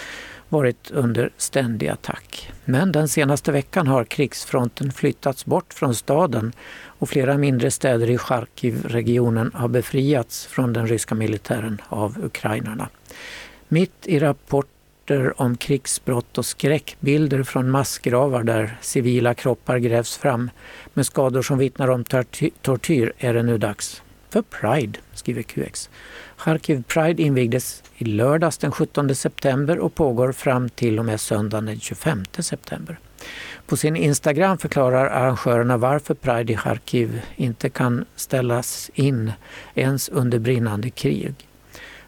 varit 0.53 0.91
under 0.91 1.29
ständig 1.37 1.87
attack. 1.87 2.51
Men 2.65 2.91
den 2.91 3.07
senaste 3.07 3.51
veckan 3.51 3.87
har 3.87 4.03
krigsfronten 4.03 4.91
flyttats 4.91 5.45
bort 5.45 5.73
från 5.73 5.95
staden 5.95 6.53
och 6.85 7.09
flera 7.09 7.37
mindre 7.37 7.71
städer 7.71 8.09
i 8.09 8.17
Charkiv-regionen 8.17 9.51
har 9.53 9.67
befriats 9.67 10.45
från 10.45 10.73
den 10.73 10.87
ryska 10.87 11.15
militären 11.15 11.81
av 11.89 12.17
ukrainarna. 12.23 12.89
Mitt 13.67 14.07
i 14.07 14.19
rapporter 14.19 15.41
om 15.41 15.57
krigsbrott 15.57 16.37
och 16.37 16.45
skräckbilder 16.45 17.43
från 17.43 17.69
massgravar 17.69 18.43
där 18.43 18.77
civila 18.81 19.33
kroppar 19.33 19.77
grävs 19.77 20.17
fram 20.17 20.49
med 20.93 21.05
skador 21.05 21.41
som 21.41 21.57
vittnar 21.57 21.87
om 21.87 22.03
tortyr 22.61 23.13
är 23.17 23.33
det 23.33 23.43
nu 23.43 23.57
dags 23.57 24.01
för 24.29 24.41
Pride, 24.41 24.99
skriver 25.23 25.43
QX. 25.43 25.89
Charkiv 26.37 26.83
Pride 26.87 27.23
invigdes 27.23 27.83
i 27.97 28.05
lördags 28.05 28.57
den 28.57 28.71
17 28.71 29.15
september 29.15 29.79
och 29.79 29.95
pågår 29.95 30.31
fram 30.31 30.69
till 30.69 30.99
och 30.99 31.05
med 31.05 31.21
söndagen 31.21 31.65
den 31.65 31.79
25 31.79 32.23
september. 32.39 32.99
På 33.65 33.77
sin 33.77 33.95
Instagram 33.95 34.57
förklarar 34.57 35.05
arrangörerna 35.05 35.77
varför 35.77 36.13
Pride 36.13 36.53
i 36.53 36.57
Charkiv 36.57 37.21
inte 37.35 37.69
kan 37.69 38.05
ställas 38.15 38.91
in 38.93 39.31
ens 39.75 40.09
under 40.09 40.39
brinnande 40.39 40.89
krig. 40.89 41.33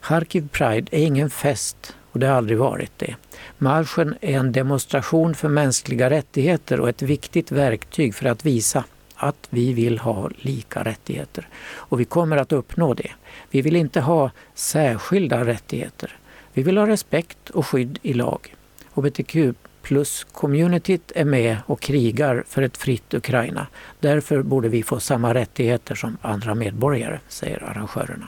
Charkiv 0.01 0.49
Pride 0.51 0.87
är 0.91 1.03
ingen 1.03 1.29
fest 1.29 1.95
och 2.11 2.19
det 2.19 2.27
har 2.27 2.35
aldrig 2.35 2.57
varit 2.57 2.91
det. 2.97 3.15
Marschen 3.57 4.15
är 4.21 4.37
en 4.37 4.51
demonstration 4.51 5.35
för 5.35 5.47
mänskliga 5.49 6.09
rättigheter 6.09 6.79
och 6.79 6.89
ett 6.89 7.01
viktigt 7.01 7.51
verktyg 7.51 8.15
för 8.15 8.25
att 8.25 8.45
visa 8.45 8.83
att 9.15 9.47
vi 9.49 9.73
vill 9.73 9.99
ha 9.99 10.29
lika 10.37 10.83
rättigheter. 10.83 11.47
Och 11.65 11.99
vi 11.99 12.05
kommer 12.05 12.37
att 12.37 12.51
uppnå 12.51 12.93
det. 12.93 13.11
Vi 13.49 13.61
vill 13.61 13.75
inte 13.75 14.01
ha 14.01 14.31
särskilda 14.53 15.45
rättigheter. 15.45 16.17
Vi 16.53 16.63
vill 16.63 16.77
ha 16.77 16.87
respekt 16.87 17.49
och 17.49 17.67
skydd 17.67 17.99
i 18.01 18.13
lag. 18.13 18.55
HBTQ 18.93 19.35
plus-communityt 19.81 21.11
är 21.15 21.25
med 21.25 21.57
och 21.65 21.81
krigar 21.81 22.43
för 22.47 22.61
ett 22.61 22.77
fritt 22.77 23.13
Ukraina. 23.13 23.67
Därför 23.99 24.41
borde 24.41 24.69
vi 24.69 24.83
få 24.83 24.99
samma 24.99 25.33
rättigheter 25.33 25.95
som 25.95 26.17
andra 26.21 26.55
medborgare, 26.55 27.19
säger 27.27 27.63
arrangörerna. 27.63 28.27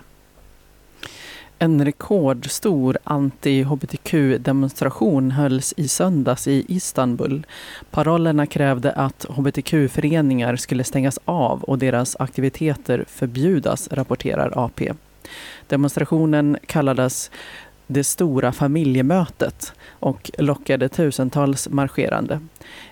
En 1.59 1.85
rekordstor 1.85 2.97
anti-hbtq-demonstration 3.03 5.31
hölls 5.31 5.73
i 5.77 5.87
söndags 5.87 6.47
i 6.47 6.65
Istanbul. 6.67 7.45
Parollerna 7.91 8.45
krävde 8.45 8.91
att 8.91 9.25
hbtq-föreningar 9.29 10.55
skulle 10.55 10.83
stängas 10.83 11.19
av 11.25 11.63
och 11.63 11.77
deras 11.77 12.15
aktiviteter 12.19 13.05
förbjudas, 13.07 13.87
rapporterar 13.91 14.65
AP. 14.65 14.93
Demonstrationen 15.67 16.57
kallades 16.65 17.31
det 17.87 18.03
stora 18.03 18.51
familjemötet 18.51 19.73
och 19.89 20.31
lockade 20.37 20.89
tusentals 20.89 21.69
marscherande. 21.69 22.39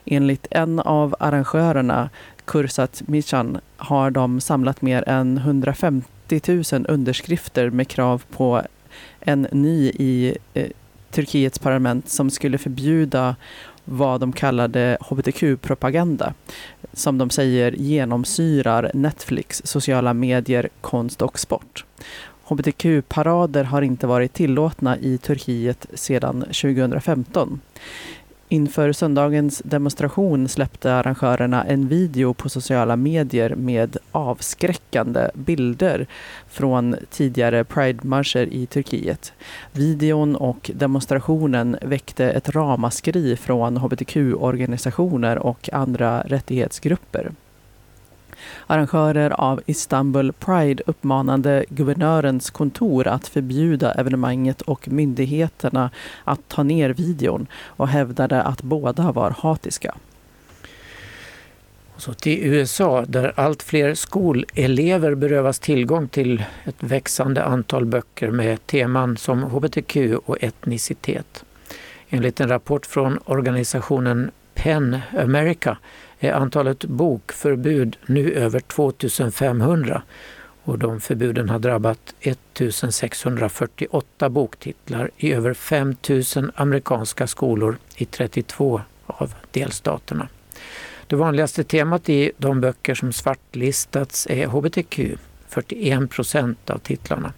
Enligt 0.06 0.48
en 0.52 0.80
av 0.80 1.16
arrangörerna, 1.20 2.10
Kursat 2.46 3.04
Michan, 3.06 3.58
har 3.78 4.12
de 4.12 4.42
samlat 4.42 4.82
mer 4.82 5.10
än 5.10 5.38
150 5.38 6.15
000 6.32 6.86
underskrifter 6.90 7.70
med 7.70 7.88
krav 7.88 8.24
på 8.32 8.62
en 9.20 9.48
ny 9.52 9.90
i 9.90 10.38
eh, 10.54 10.68
Turkiets 11.12 11.60
parlament 11.60 12.10
som 12.10 12.30
skulle 12.30 12.58
förbjuda 12.58 13.36
vad 13.86 14.22
de 14.22 14.34
kallade 14.34 14.98
hbtq-propaganda. 15.02 16.34
Som 16.94 17.18
de 17.18 17.30
säger 17.30 17.72
genomsyrar 17.72 18.92
Netflix, 18.94 19.62
sociala 19.66 20.14
medier, 20.14 20.70
konst 20.82 21.22
och 21.22 21.40
sport. 21.40 21.86
Hbtq-parader 22.44 23.64
har 23.64 23.82
inte 23.82 24.08
varit 24.08 24.34
tillåtna 24.34 24.98
i 24.98 25.18
Turkiet 25.18 25.86
sedan 25.94 26.42
2015. 26.42 27.60
Inför 28.50 28.92
söndagens 28.92 29.62
demonstration 29.66 30.48
släppte 30.48 30.94
arrangörerna 30.94 31.64
en 31.64 31.88
video 31.88 32.34
på 32.34 32.50
sociala 32.50 32.96
medier 32.96 33.56
med 33.56 33.98
avskräckande 34.12 35.30
bilder 35.34 36.08
från 36.48 36.96
tidigare 37.10 37.64
Pride-marscher 37.64 38.48
i 38.52 38.66
Turkiet. 38.66 39.34
Videon 39.72 40.36
och 40.36 40.72
demonstrationen 40.74 41.78
väckte 41.82 42.30
ett 42.30 42.50
ramaskri 42.50 43.36
från 43.36 43.78
hbtq-organisationer 43.78 45.38
och 45.38 45.70
andra 45.74 46.22
rättighetsgrupper. 46.22 47.32
Arrangörer 48.68 49.30
av 49.30 49.62
Istanbul 49.66 50.34
Pride 50.34 50.84
uppmanade 50.86 51.66
guvernörens 51.70 52.50
kontor 52.50 53.08
att 53.08 53.28
förbjuda 53.28 53.94
evenemanget 53.94 54.62
och 54.62 54.88
myndigheterna 54.88 55.90
att 56.24 56.40
ta 56.48 56.64
ner 56.64 56.90
videon 56.90 57.48
och 57.54 57.88
hävdade 57.88 58.42
att 58.42 58.62
båda 58.62 59.12
var 59.12 59.36
hatiska. 59.38 59.96
Så 61.98 62.14
till 62.14 62.40
USA 62.44 63.06
där 63.08 63.34
allt 63.36 63.64
fler 63.64 63.94
skolelever 63.94 65.16
berövas 65.16 65.60
tillgång 65.60 66.08
till 66.08 66.44
ett 66.64 66.76
växande 66.80 67.44
antal 67.44 67.86
böcker 67.86 68.32
med 68.32 68.68
teman 68.68 69.18
som 69.18 69.44
hbtq 69.44 69.98
och 70.26 70.44
etnicitet. 70.44 71.46
Enligt 72.10 72.40
en 72.40 72.50
rapport 72.50 72.86
från 72.86 73.20
organisationen 73.26 74.32
PEN 74.54 75.00
America 75.20 75.78
är 76.26 76.34
antalet 76.34 76.86
bokförbud 76.86 77.98
nu 78.06 78.34
över 78.34 78.60
2500 78.60 80.02
och 80.64 80.80
de 80.80 81.02
förbuden 81.02 81.50
har 81.50 81.60
drabbat 81.60 82.16
1648 82.20 84.30
boktitlar 84.30 85.12
i 85.18 85.34
över 85.34 85.54
5000 85.54 86.52
amerikanska 86.56 87.28
skolor 87.28 87.78
i 87.96 88.06
32 88.06 88.82
av 89.08 89.34
delstaterna. 89.52 90.28
Det 91.08 91.16
vanligaste 91.16 91.64
temat 91.64 92.10
i 92.10 92.32
de 92.38 92.62
böcker 92.62 92.96
som 92.96 93.14
svartlistats 93.14 94.28
är 94.30 94.48
hbtq, 94.48 95.00
41 95.48 96.10
procent 96.10 96.70
av 96.70 96.78
titlarna. 96.78 97.34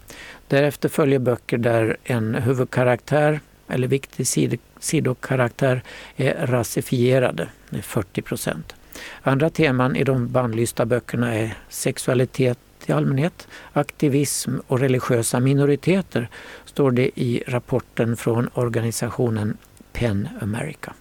Därefter 0.47 0.89
följer 0.89 1.19
böcker 1.19 1.57
där 1.57 1.97
en 2.03 2.35
huvudkaraktär 2.35 3.39
eller 3.67 3.87
viktig 3.87 4.27
sid 4.27 4.59
sidokaraktär 4.79 5.81
är 6.15 6.47
rasifierade, 6.47 7.47
40 7.81 8.21
procent. 8.21 8.75
Andra 9.21 9.49
teman 9.49 9.95
i 9.95 10.03
de 10.03 10.27
bannlysta 10.27 10.85
böckerna 10.85 11.35
är 11.35 11.57
sexualitet 11.69 12.59
i 12.85 12.91
allmänhet, 12.91 13.47
aktivism 13.73 14.51
och 14.67 14.79
religiösa 14.79 15.39
minoriteter, 15.39 16.29
står 16.65 16.91
det 16.91 17.19
i 17.19 17.43
rapporten 17.47 18.17
från 18.17 18.49
organisationen 18.53 19.57
PEN 19.93 20.29
America. 20.41 20.93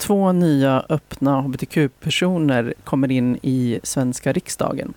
Två 0.00 0.32
nya 0.32 0.84
öppna 0.88 1.40
hbtq-personer 1.40 2.74
kommer 2.84 3.10
in 3.10 3.38
i 3.42 3.80
svenska 3.82 4.32
riksdagen. 4.32 4.94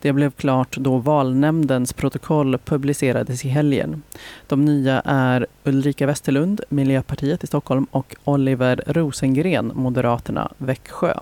Det 0.00 0.12
blev 0.12 0.30
klart 0.30 0.76
då 0.76 0.96
valnämndens 0.96 1.92
protokoll 1.92 2.58
publicerades 2.58 3.44
i 3.44 3.48
helgen. 3.48 4.02
De 4.46 4.64
nya 4.64 5.00
är 5.04 5.46
Ulrika 5.64 6.06
Westerlund, 6.06 6.60
Miljöpartiet 6.68 7.44
i 7.44 7.46
Stockholm 7.46 7.86
och 7.90 8.16
Oliver 8.24 8.82
Rosengren, 8.86 9.72
Moderaterna, 9.74 10.52
Växjö. 10.58 11.14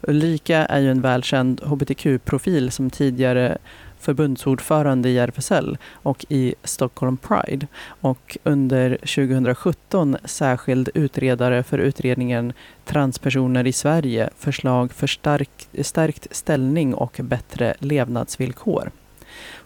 Ulrika 0.00 0.66
är 0.66 0.80
ju 0.80 0.90
en 0.90 1.00
välkänd 1.00 1.60
hbtq-profil 1.60 2.70
som 2.70 2.90
tidigare 2.90 3.58
förbundsordförande 4.00 5.08
i 5.08 5.18
RFSL 5.18 5.78
och 5.92 6.24
i 6.28 6.54
Stockholm 6.64 7.16
Pride 7.16 7.66
och 8.00 8.38
under 8.44 8.96
2017 8.96 10.16
särskild 10.24 10.88
utredare 10.94 11.62
för 11.62 11.78
utredningen 11.78 12.52
Transpersoner 12.84 13.66
i 13.66 13.72
Sverige, 13.72 14.30
förslag 14.38 14.92
för 14.92 15.06
stark, 15.06 15.68
stärkt 15.82 16.26
ställning 16.30 16.94
och 16.94 17.20
bättre 17.22 17.74
levnadsvillkor. 17.78 18.90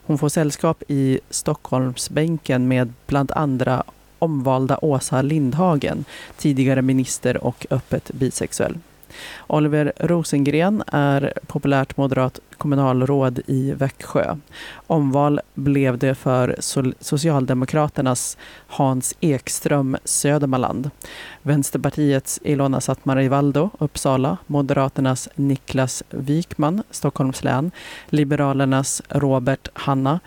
Hon 0.07 0.19
får 0.19 0.29
sällskap 0.29 0.83
i 0.89 1.21
Stockholmsbänken 1.31 2.69
med 2.69 2.93
bland 3.07 3.33
andra 3.33 3.85
omvalda 4.19 4.79
Åsa 4.83 5.23
Lindhagen, 5.23 6.05
tidigare 6.37 6.83
minister 6.83 7.45
och 7.45 7.67
öppet 7.71 8.11
bisexuell. 8.15 8.79
Oliver 9.47 9.93
Rosengren 9.97 10.83
är 10.87 11.33
populärt 11.47 11.97
moderat 11.97 12.41
kommunalråd 12.59 13.41
i 13.47 13.73
Växjö. 13.73 14.37
Omval 14.87 15.41
blev 15.55 15.99
det 15.99 16.15
för 16.15 16.57
Socialdemokraternas 17.01 18.37
Hans 18.67 19.15
Ekström 19.21 19.97
Södermanland, 20.05 20.91
Vänsterpartiets 21.43 22.41
Ilona 22.43 22.81
Sattmarivaldo 22.81 23.71
Uppsala, 23.79 24.37
Moderaternas 24.47 25.29
Niklas 25.35 26.03
Wikman 26.11 26.83
Stockholms 26.91 27.45
län, 27.45 27.71
Liberalernas 28.07 29.03
Robert 29.09 29.69
Hanna 29.73 30.21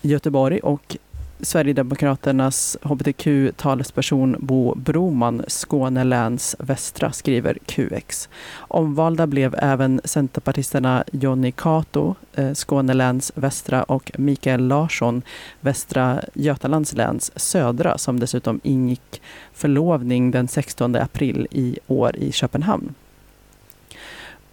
Göteborg. 0.00 0.60
Och 0.60 0.96
Sverigedemokraternas 1.40 2.76
hbtq-talesperson 2.82 4.36
Bo 4.38 4.74
Broman, 4.74 5.44
Skåne 5.46 6.04
läns 6.04 6.56
västra, 6.58 7.12
skriver 7.12 7.58
QX. 7.66 8.28
Omvalda 8.58 9.26
blev 9.26 9.54
även 9.58 10.00
centerpartisterna 10.04 11.04
Jonny 11.12 11.52
Cato, 11.52 12.14
eh, 12.34 12.52
Skåne 12.52 12.94
läns 12.94 13.32
västra 13.34 13.82
och 13.82 14.12
Mikael 14.18 14.66
Larsson, 14.68 15.22
Västra 15.60 16.20
Götalands 16.34 16.92
läns 16.92 17.38
södra, 17.38 17.98
som 17.98 18.20
dessutom 18.20 18.60
ingick 18.62 19.22
förlovning 19.52 20.30
den 20.30 20.48
16 20.48 20.96
april 20.96 21.46
i 21.50 21.78
år 21.86 22.16
i 22.16 22.32
Köpenhamn. 22.32 22.94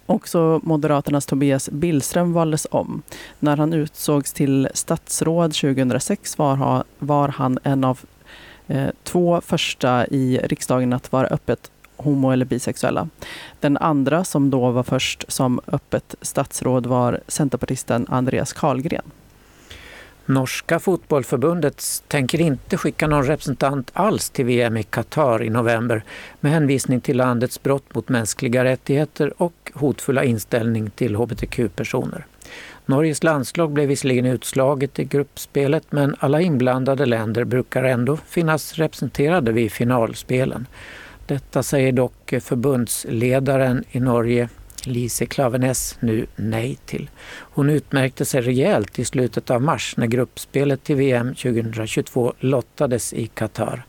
Också 0.06 0.60
Moderaternas 0.62 1.26
Tobias 1.26 1.70
Billström 1.70 2.32
valdes 2.32 2.66
om. 2.70 3.02
När 3.38 3.56
han 3.56 3.72
utsågs 3.72 4.32
till 4.32 4.68
statsråd 4.74 5.54
2006 5.54 6.38
var, 6.38 6.84
var 6.98 7.28
han 7.28 7.58
en 7.62 7.84
av 7.84 8.00
eh, 8.66 8.88
två 9.02 9.40
första 9.40 10.06
i 10.06 10.40
riksdagen 10.44 10.92
att 10.92 11.12
vara 11.12 11.26
öppet 11.26 11.70
homo 11.96 12.30
eller 12.30 12.44
bisexuella. 12.44 13.08
Den 13.60 13.76
andra 13.76 14.24
som 14.24 14.50
då 14.50 14.70
var 14.70 14.82
först 14.82 15.24
som 15.28 15.60
öppet 15.66 16.14
statsråd 16.20 16.86
var 16.86 17.20
centerpartisten 17.28 18.06
Andreas 18.08 18.52
Karlgren. 18.52 19.04
Norska 20.26 20.78
fotbollförbundet 20.78 21.84
tänker 22.08 22.40
inte 22.40 22.76
skicka 22.76 23.06
någon 23.06 23.26
representant 23.26 23.90
alls 23.94 24.30
till 24.30 24.44
VM 24.44 24.76
i 24.76 24.82
Qatar 24.82 25.42
i 25.42 25.50
november 25.50 26.04
med 26.40 26.52
hänvisning 26.52 27.00
till 27.00 27.16
landets 27.16 27.62
brott 27.62 27.94
mot 27.94 28.08
mänskliga 28.08 28.64
rättigheter 28.64 29.42
och 29.42 29.72
hotfulla 29.74 30.24
inställning 30.24 30.90
till 30.90 31.16
hbtq-personer. 31.16 32.26
Norges 32.86 33.22
landslag 33.22 33.70
blev 33.70 33.88
visserligen 33.88 34.26
utslaget 34.26 34.98
i 34.98 35.04
gruppspelet 35.04 35.92
men 35.92 36.16
alla 36.18 36.40
inblandade 36.40 37.06
länder 37.06 37.44
brukar 37.44 37.84
ändå 37.84 38.16
finnas 38.16 38.74
representerade 38.74 39.52
vid 39.52 39.72
finalspelen. 39.72 40.66
Detta 41.26 41.62
säger 41.62 41.92
dock 41.92 42.34
förbundsledaren 42.40 43.84
i 43.90 44.00
Norge 44.00 44.48
Lise 44.86 45.26
Klaveness 45.26 45.96
nu 46.00 46.26
nej 46.36 46.78
till. 46.86 47.10
Hon 47.38 47.70
utmärkte 47.70 48.24
sig 48.24 48.40
rejält 48.40 48.98
i 48.98 49.04
slutet 49.04 49.50
av 49.50 49.62
mars 49.62 49.94
när 49.96 50.06
gruppspelet 50.06 50.84
till 50.84 50.96
VM 50.96 51.34
2022 51.34 52.32
lottades 52.38 53.12
i 53.12 53.26
Qatar. 53.26 53.84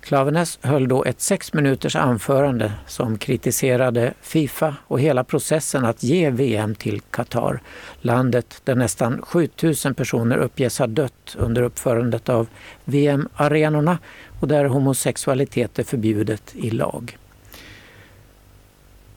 Klaveness 0.00 0.58
höll 0.62 0.88
då 0.88 1.04
ett 1.04 1.20
sex 1.20 1.52
minuters 1.52 1.96
anförande 1.96 2.72
som 2.86 3.18
kritiserade 3.18 4.14
Fifa 4.20 4.76
och 4.86 5.00
hela 5.00 5.24
processen 5.24 5.84
att 5.84 6.02
ge 6.02 6.30
VM 6.30 6.74
till 6.74 7.00
Qatar. 7.00 7.62
Landet 8.00 8.60
där 8.64 8.74
nästan 8.74 9.22
7000 9.22 9.94
personer 9.94 10.36
uppges 10.36 10.78
ha 10.78 10.86
dött 10.86 11.36
under 11.38 11.62
uppförandet 11.62 12.28
av 12.28 12.46
VM-arenorna 12.84 13.98
och 14.40 14.48
där 14.48 14.64
homosexualitet 14.64 15.78
är 15.78 15.84
förbjudet 15.84 16.54
i 16.54 16.70
lag. 16.70 17.16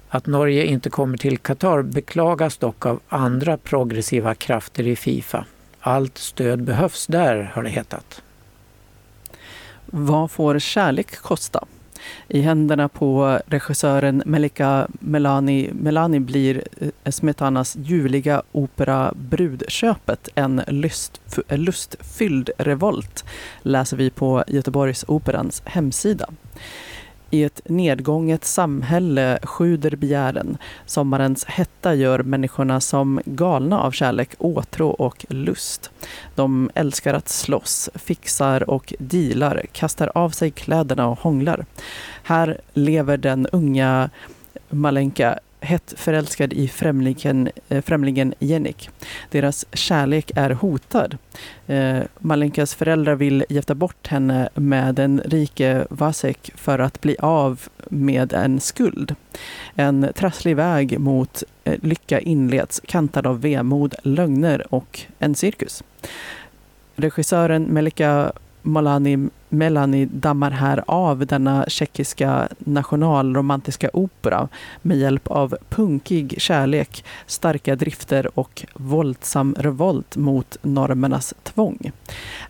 Att 0.10 0.26
Norge 0.28 0.66
inte 0.66 0.90
kommer 0.90 1.18
till 1.18 1.38
Qatar 1.38 1.82
beklagas 1.82 2.58
dock 2.58 2.86
av 2.86 3.00
andra 3.10 3.58
progressiva 3.58 4.36
krafter 4.36 4.88
i 4.88 4.96
Fifa. 4.96 5.46
Allt 5.80 6.18
stöd 6.18 6.64
behövs 6.64 7.08
där, 7.08 7.52
har 7.54 7.64
det 7.64 7.70
hetat. 7.70 8.22
Vad 9.86 10.32
får 10.32 10.60
kärlek 10.60 11.18
kosta? 11.18 11.66
I 12.28 12.42
händerna 12.42 12.90
på 12.90 13.40
regissören 13.46 14.24
Melika 14.26 14.88
Melani, 14.92 15.70
Melani 15.74 16.20
blir 16.20 16.64
eh, 16.80 17.12
Smetanas 17.12 17.76
ljuvliga 17.76 18.44
opera 18.52 19.14
Brudköpet 19.16 20.30
en 20.36 20.62
lust, 20.68 21.22
lustfylld 21.50 22.50
revolt, 22.58 23.26
läser 23.62 23.98
vi 23.98 24.10
på 24.10 24.44
Göteborgsoperans 24.48 25.62
hemsida. 25.66 26.30
I 27.32 27.44
ett 27.44 27.62
nedgånget 27.66 28.46
samhälle 28.46 29.40
sjuder 29.44 29.96
begären. 29.96 30.58
Sommarens 30.86 31.46
hetta 31.46 31.96
gör 31.96 32.24
människorna 32.24 32.82
som 32.82 33.22
galna 33.26 33.80
av 33.80 33.92
kärlek, 33.92 34.30
åtrå 34.38 34.90
och 34.90 35.26
lust. 35.30 35.92
De 36.36 36.70
älskar 36.76 37.14
att 37.14 37.30
slåss, 37.30 37.90
fixar 37.96 38.70
och 38.70 38.94
dealar, 39.00 39.66
kastar 39.72 40.12
av 40.16 40.30
sig 40.30 40.52
kläderna 40.52 41.08
och 41.08 41.20
hånglar. 41.20 41.66
Här 42.24 42.62
lever 42.74 43.18
den 43.18 43.48
unga 43.48 44.10
Malenka 44.70 45.40
hett 45.62 45.94
förälskad 45.98 46.54
i 46.54 46.68
främlingen, 46.68 47.50
eh, 47.70 47.82
främlingen 47.82 48.34
Jenik. 48.40 48.90
Deras 49.30 49.66
kärlek 49.74 50.32
är 50.36 50.50
hotad. 50.50 51.18
Eh, 51.68 52.00
Malenkas 52.20 52.76
föräldrar 52.76 53.16
vill 53.16 53.46
gifta 53.50 53.76
bort 53.76 54.08
henne 54.08 54.50
med 54.54 54.96
den 54.96 55.22
rike 55.26 55.86
Vasek 55.90 56.52
för 56.56 56.80
att 56.80 57.02
bli 57.02 57.16
av 57.20 57.62
med 57.90 58.34
en 58.34 58.60
skuld. 58.60 59.16
En 59.76 60.08
trasslig 60.16 60.56
väg 60.56 61.00
mot 61.00 61.44
eh, 61.64 61.76
lycka 61.82 62.20
inleds, 62.20 62.82
kantad 62.86 63.28
av 63.28 63.42
vemod, 63.42 63.96
lögner 64.04 64.74
och 64.74 65.00
en 65.20 65.36
cirkus. 65.36 65.84
Regissören 66.96 67.64
Melika 67.64 68.32
Malani 68.62 69.30
Melanie 69.50 70.06
dammar 70.06 70.52
här 70.52 70.84
av 70.88 71.26
denna 71.26 71.66
tjeckiska 71.68 72.48
nationalromantiska 72.60 73.90
opera 73.94 74.48
med 74.82 74.98
hjälp 74.98 75.28
av 75.28 75.56
punkig 75.70 76.36
kärlek, 76.38 77.06
starka 77.26 77.76
drifter 77.76 78.40
och 78.40 78.66
våldsam 78.74 79.56
revolt 79.58 80.18
mot 80.18 80.58
normernas 80.62 81.34
tvång. 81.44 81.92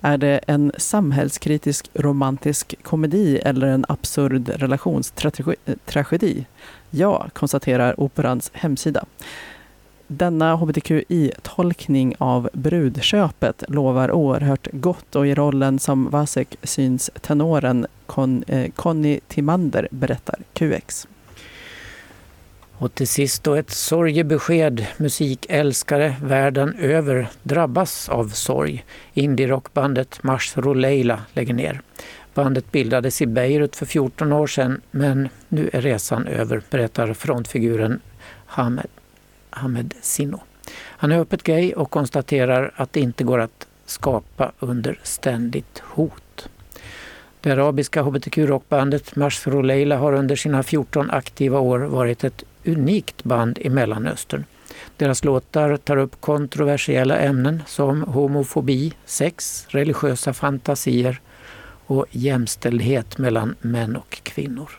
Är 0.02 0.18
det 0.18 0.40
en 0.48 0.72
samhällskritisk 0.78 1.90
romantisk 1.94 2.76
komedi 2.84 3.38
eller 3.38 3.68
en 3.68 3.86
absurd 3.88 4.50
relationstragedi? 4.50 6.46
Ja, 6.90 7.28
konstaterar 7.34 8.00
operans 8.00 8.52
hemsida. 8.54 9.06
Denna 10.12 10.56
hbtqi-tolkning 10.56 12.16
av 12.18 12.50
brudköpet 12.54 13.64
lovar 13.68 14.12
oerhört 14.12 14.68
gott 14.72 15.16
och 15.16 15.28
i 15.28 15.36
rollen 15.36 15.80
som 15.80 16.10
Vasek 16.10 16.58
syns 16.64 17.12
tenoren 17.22 17.88
Con, 18.06 18.44
eh, 18.48 18.72
Conny 18.72 19.20
Timander, 19.28 19.88
berättar 19.92 20.36
QX. 20.54 21.08
Och 22.78 22.96
till 22.96 23.08
sist 23.08 23.44
då 23.44 23.56
ett 23.56 23.70
sorgebesked. 23.70 24.86
Musikälskare 24.98 26.16
världen 26.22 26.76
över 26.80 27.30
drabbas 27.44 28.10
av 28.10 28.30
sorg. 28.30 28.86
Indie-rockbandet 29.14 30.24
Mashro 30.24 30.74
Leila 30.74 31.22
lägger 31.34 31.54
ner. 31.54 31.82
Bandet 32.34 32.72
bildades 32.72 33.22
i 33.22 33.26
Beirut 33.26 33.76
för 33.76 33.86
14 33.86 34.34
år 34.34 34.48
sedan 34.48 34.82
men 34.92 35.30
nu 35.50 35.70
är 35.74 35.82
resan 35.82 36.28
över, 36.28 36.62
berättar 36.70 37.14
frontfiguren 37.14 38.00
Hamed, 38.46 38.88
Hamed 39.50 39.94
Sino. 40.02 40.40
Han 40.76 41.12
är 41.12 41.20
öppet 41.20 41.44
gay 41.44 41.74
och 41.74 41.92
konstaterar 41.92 42.72
att 42.76 42.94
det 42.94 43.00
inte 43.00 43.24
går 43.24 43.40
att 43.40 43.68
skapa 43.86 44.52
under 44.60 45.00
ständigt 45.04 45.80
hot. 45.80 46.50
Det 47.42 47.52
arabiska 47.52 48.02
hbtq-rockbandet 48.02 49.16
Mashro 49.16 49.62
Leila 49.62 49.98
har 49.98 50.14
under 50.14 50.36
sina 50.36 50.64
14 50.64 51.10
aktiva 51.10 51.60
år 51.60 51.80
varit 51.80 52.24
ett 52.24 52.44
unikt 52.66 53.24
band 53.24 53.58
i 53.58 53.70
Mellanöstern. 53.70 54.44
Deras 54.98 55.24
låtar 55.24 55.78
tar 55.78 55.98
upp 55.98 56.22
kontroversiella 56.22 57.18
ämnen 57.18 57.64
som 57.68 58.04
homofobi, 58.04 58.94
sex, 59.06 59.66
religiösa 59.70 60.34
fantasier 60.34 61.22
och 61.86 62.06
jämställdhet 62.12 63.18
mellan 63.18 63.56
män 63.62 63.96
och 63.96 64.20
kvinnor. 64.24 64.72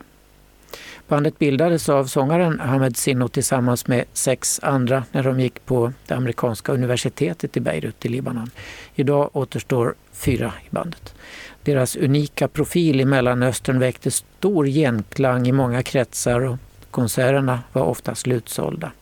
Bandet 1.10 1.38
bildades 1.38 1.88
av 1.88 2.04
sångaren 2.04 2.60
Ahmed 2.60 2.96
Sinno 2.96 3.28
tillsammans 3.28 3.86
med 3.86 4.04
sex 4.12 4.60
andra 4.62 5.04
när 5.12 5.22
de 5.22 5.40
gick 5.40 5.66
på 5.66 5.92
det 6.06 6.14
amerikanska 6.14 6.72
universitetet 6.72 7.56
i 7.56 7.60
Beirut 7.60 8.06
i 8.06 8.08
Libanon. 8.08 8.50
Idag 8.94 9.30
återstår 9.32 9.94
fyra 10.12 10.52
i 10.66 10.68
bandet. 10.70 11.14
Deras 11.62 11.96
unika 11.96 12.48
profil 12.48 13.00
i 13.00 13.04
Mellanöstern 13.04 13.78
väckte 13.78 14.10
stor 14.10 14.66
genklang 14.66 15.48
i 15.48 15.52
många 15.52 15.82
kretsar 15.82 16.40
och 16.40 16.56
konserterna 16.90 17.60
var 17.72 17.82
ofta 17.82 18.14
slutsålda. 18.14 18.92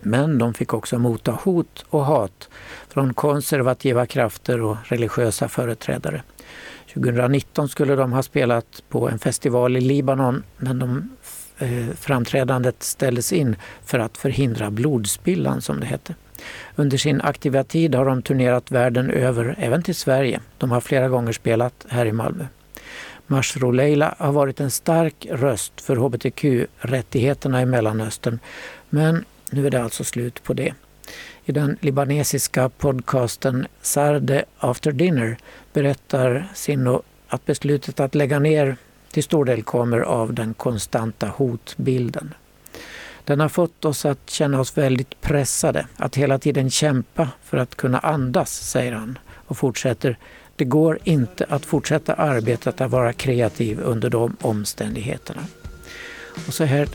Men 0.00 0.38
de 0.38 0.54
fick 0.54 0.74
också 0.74 0.98
motta 0.98 1.32
hot 1.32 1.84
och 1.90 2.04
hat 2.04 2.48
från 2.88 3.14
konservativa 3.14 4.06
krafter 4.06 4.60
och 4.60 4.76
religiösa 4.84 5.48
företrädare. 5.48 6.22
2019 6.94 7.68
skulle 7.68 7.96
de 7.96 8.12
ha 8.12 8.22
spelat 8.22 8.82
på 8.88 9.08
en 9.08 9.18
festival 9.18 9.76
i 9.76 9.80
Libanon 9.80 10.42
men 10.56 10.78
de, 10.78 11.10
eh, 11.58 11.94
framträdandet 11.96 12.82
ställdes 12.82 13.32
in 13.32 13.56
för 13.84 13.98
att 13.98 14.16
förhindra 14.16 14.70
blodspillan 14.70 15.60
som 15.60 15.80
det 15.80 15.86
hette. 15.86 16.14
Under 16.76 16.98
sin 16.98 17.20
aktiva 17.20 17.64
tid 17.64 17.94
har 17.94 18.04
de 18.04 18.22
turnerat 18.22 18.70
världen 18.70 19.10
över, 19.10 19.54
även 19.58 19.82
till 19.82 19.94
Sverige. 19.94 20.40
De 20.58 20.70
har 20.70 20.80
flera 20.80 21.08
gånger 21.08 21.32
spelat 21.32 21.86
här 21.88 22.06
i 22.06 22.12
Malmö. 22.12 22.46
Mashro 23.26 23.70
Leila 23.70 24.14
har 24.18 24.32
varit 24.32 24.60
en 24.60 24.70
stark 24.70 25.26
röst 25.30 25.80
för 25.80 25.96
hbtq-rättigheterna 25.96 27.62
i 27.62 27.66
Mellanöstern 27.66 28.38
men 28.90 29.24
nu 29.50 29.66
är 29.66 29.70
det 29.70 29.82
alltså 29.82 30.04
slut 30.04 30.42
på 30.42 30.52
det. 30.52 30.74
I 31.44 31.52
den 31.52 31.76
libanesiska 31.80 32.68
podcasten 32.68 33.66
Sarde 33.82 34.44
After 34.58 34.92
Dinner 34.92 35.36
berättar 35.72 36.48
Sinno 36.54 37.02
att 37.28 37.46
beslutet 37.46 38.00
att 38.00 38.14
lägga 38.14 38.38
ner 38.38 38.76
till 39.10 39.22
stor 39.22 39.44
del 39.44 39.62
kommer 39.62 40.00
av 40.00 40.34
den 40.34 40.54
konstanta 40.54 41.26
hotbilden. 41.26 42.34
Den 43.24 43.40
har 43.40 43.48
fått 43.48 43.84
oss 43.84 44.04
att 44.04 44.30
känna 44.30 44.60
oss 44.60 44.78
väldigt 44.78 45.20
pressade, 45.20 45.86
att 45.96 46.16
hela 46.16 46.38
tiden 46.38 46.70
kämpa 46.70 47.28
för 47.44 47.56
att 47.56 47.74
kunna 47.74 47.98
andas, 47.98 48.70
säger 48.70 48.92
han 48.92 49.18
och 49.32 49.56
fortsätter. 49.56 50.18
Det 50.56 50.64
går 50.64 50.98
inte 51.04 51.46
att 51.48 51.66
fortsätta 51.66 52.14
arbetet 52.14 52.80
att 52.80 52.90
vara 52.90 53.12
kreativ 53.12 53.80
under 53.80 54.10
de 54.10 54.36
omständigheterna. 54.40 55.42
Och 56.46 56.54
så 56.54 56.64
här 56.64 56.88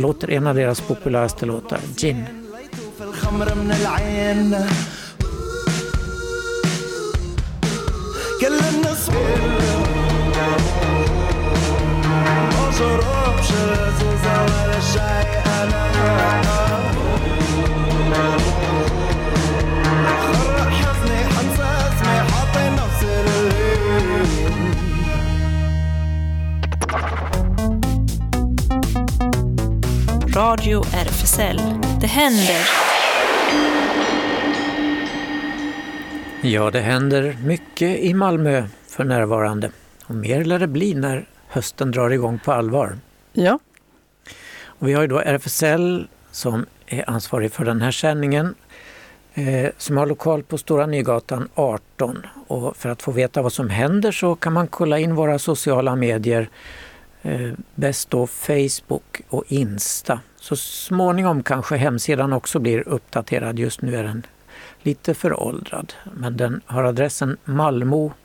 låter 0.00 0.30
en 0.30 0.46
av 0.46 0.54
deras 0.54 0.80
populäraste 0.80 1.46
låtar, 1.46 1.80
Gin. 1.96 2.41
كلمنا 8.40 8.94
ما 12.50 12.72
شربش 12.78 13.48
لزوزة 13.52 14.42
ولا 14.42 14.80
شاي 14.94 15.28
أنا 15.62 15.82
خرق 20.20 20.70
حزني 20.70 21.22
Radio 30.34 30.80
RFSL. 31.06 31.58
Det 32.00 32.06
händer. 32.06 32.91
Ja, 36.44 36.70
det 36.70 36.80
händer 36.80 37.36
mycket 37.44 37.98
i 37.98 38.14
Malmö 38.14 38.64
för 38.86 39.04
närvarande. 39.04 39.70
Och 40.06 40.14
mer 40.14 40.44
lär 40.44 40.58
det 40.58 40.66
bli 40.66 40.94
när 40.94 41.24
hösten 41.48 41.90
drar 41.90 42.10
igång 42.10 42.38
på 42.44 42.52
allvar. 42.52 42.98
Ja. 43.32 43.58
Och 44.64 44.88
vi 44.88 44.92
har 44.92 45.02
ju 45.02 45.08
då 45.08 45.18
RFSL 45.18 46.08
som 46.30 46.66
är 46.86 47.10
ansvarig 47.10 47.52
för 47.52 47.64
den 47.64 47.80
här 47.80 47.90
sändningen 47.90 48.54
eh, 49.34 49.70
som 49.78 49.96
har 49.96 50.06
lokal 50.06 50.42
på 50.42 50.58
Stora 50.58 50.86
Nygatan 50.86 51.48
18. 51.54 52.26
Och 52.46 52.76
för 52.76 52.88
att 52.88 53.02
få 53.02 53.10
veta 53.10 53.42
vad 53.42 53.52
som 53.52 53.70
händer 53.70 54.12
så 54.12 54.34
kan 54.34 54.52
man 54.52 54.66
kolla 54.66 54.98
in 54.98 55.14
våra 55.14 55.38
sociala 55.38 55.96
medier. 55.96 56.48
Eh, 57.22 57.52
bäst 57.74 58.10
då 58.10 58.26
Facebook 58.26 59.20
och 59.28 59.44
Insta. 59.48 60.20
Så 60.36 60.56
småningom 60.56 61.42
kanske 61.42 61.76
hemsidan 61.76 62.32
också 62.32 62.58
blir 62.58 62.88
uppdaterad. 62.88 63.58
Just 63.58 63.82
nu 63.82 63.96
är 63.96 64.02
den 64.02 64.26
lite 64.82 65.14
föråldrad, 65.14 65.92
men 66.14 66.36
den 66.36 66.60
har 66.66 66.84
adressen 66.84 67.36
malmo.rfsl.se. 67.44 68.18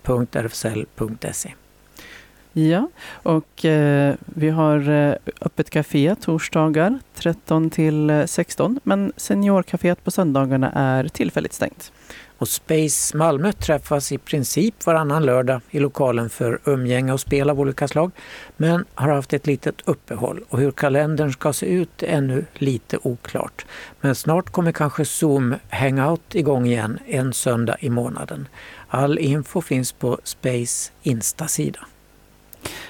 Ja, 2.53 2.89
och 3.09 3.65
eh, 3.65 4.15
vi 4.25 4.49
har 4.49 4.89
eh, 4.89 5.13
öppet 5.41 5.69
café 5.69 6.15
torsdagar 6.15 6.99
13 7.15 7.69
till 7.69 8.23
16, 8.25 8.79
men 8.83 9.11
seniorkaféet 9.17 10.03
på 10.03 10.11
söndagarna 10.11 10.71
är 10.71 11.07
tillfälligt 11.07 11.53
stängt. 11.53 11.91
Och 12.37 12.47
Space 12.47 13.17
Malmö 13.17 13.51
träffas 13.51 14.11
i 14.11 14.17
princip 14.17 14.85
varannan 14.85 15.25
lördag 15.25 15.61
i 15.69 15.79
lokalen 15.79 16.29
för 16.29 16.59
umgänge 16.65 17.13
och 17.13 17.19
spel 17.19 17.49
av 17.49 17.59
olika 17.59 17.87
slag, 17.87 18.11
men 18.57 18.85
har 18.93 19.09
haft 19.09 19.33
ett 19.33 19.47
litet 19.47 19.75
uppehåll 19.85 20.43
och 20.49 20.59
hur 20.59 20.71
kalendern 20.71 21.31
ska 21.31 21.53
se 21.53 21.65
ut 21.65 22.03
är 22.03 22.07
ännu 22.07 22.45
lite 22.53 22.97
oklart. 23.03 23.65
Men 24.01 24.15
snart 24.15 24.49
kommer 24.49 24.71
kanske 24.71 25.05
Zoom 25.05 25.55
Hangout 25.69 26.35
igång 26.35 26.67
igen 26.67 26.99
en 27.05 27.33
söndag 27.33 27.77
i 27.79 27.89
månaden. 27.89 28.47
All 28.87 29.19
info 29.19 29.61
finns 29.61 29.91
på 29.91 30.19
Space 30.23 30.91
Insta-sida. 31.03 31.79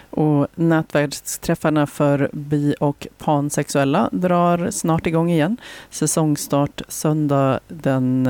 Och 0.10 0.48
nätverksträffarna 0.56 1.88
för 1.88 2.30
bi 2.34 2.76
och 2.80 3.08
pansexuella 3.18 4.10
drar 4.12 4.72
snart 4.72 5.08
igång 5.08 5.32
igen. 5.32 5.58
Säsongstart 5.90 6.82
söndag 6.88 7.60
den 7.68 8.30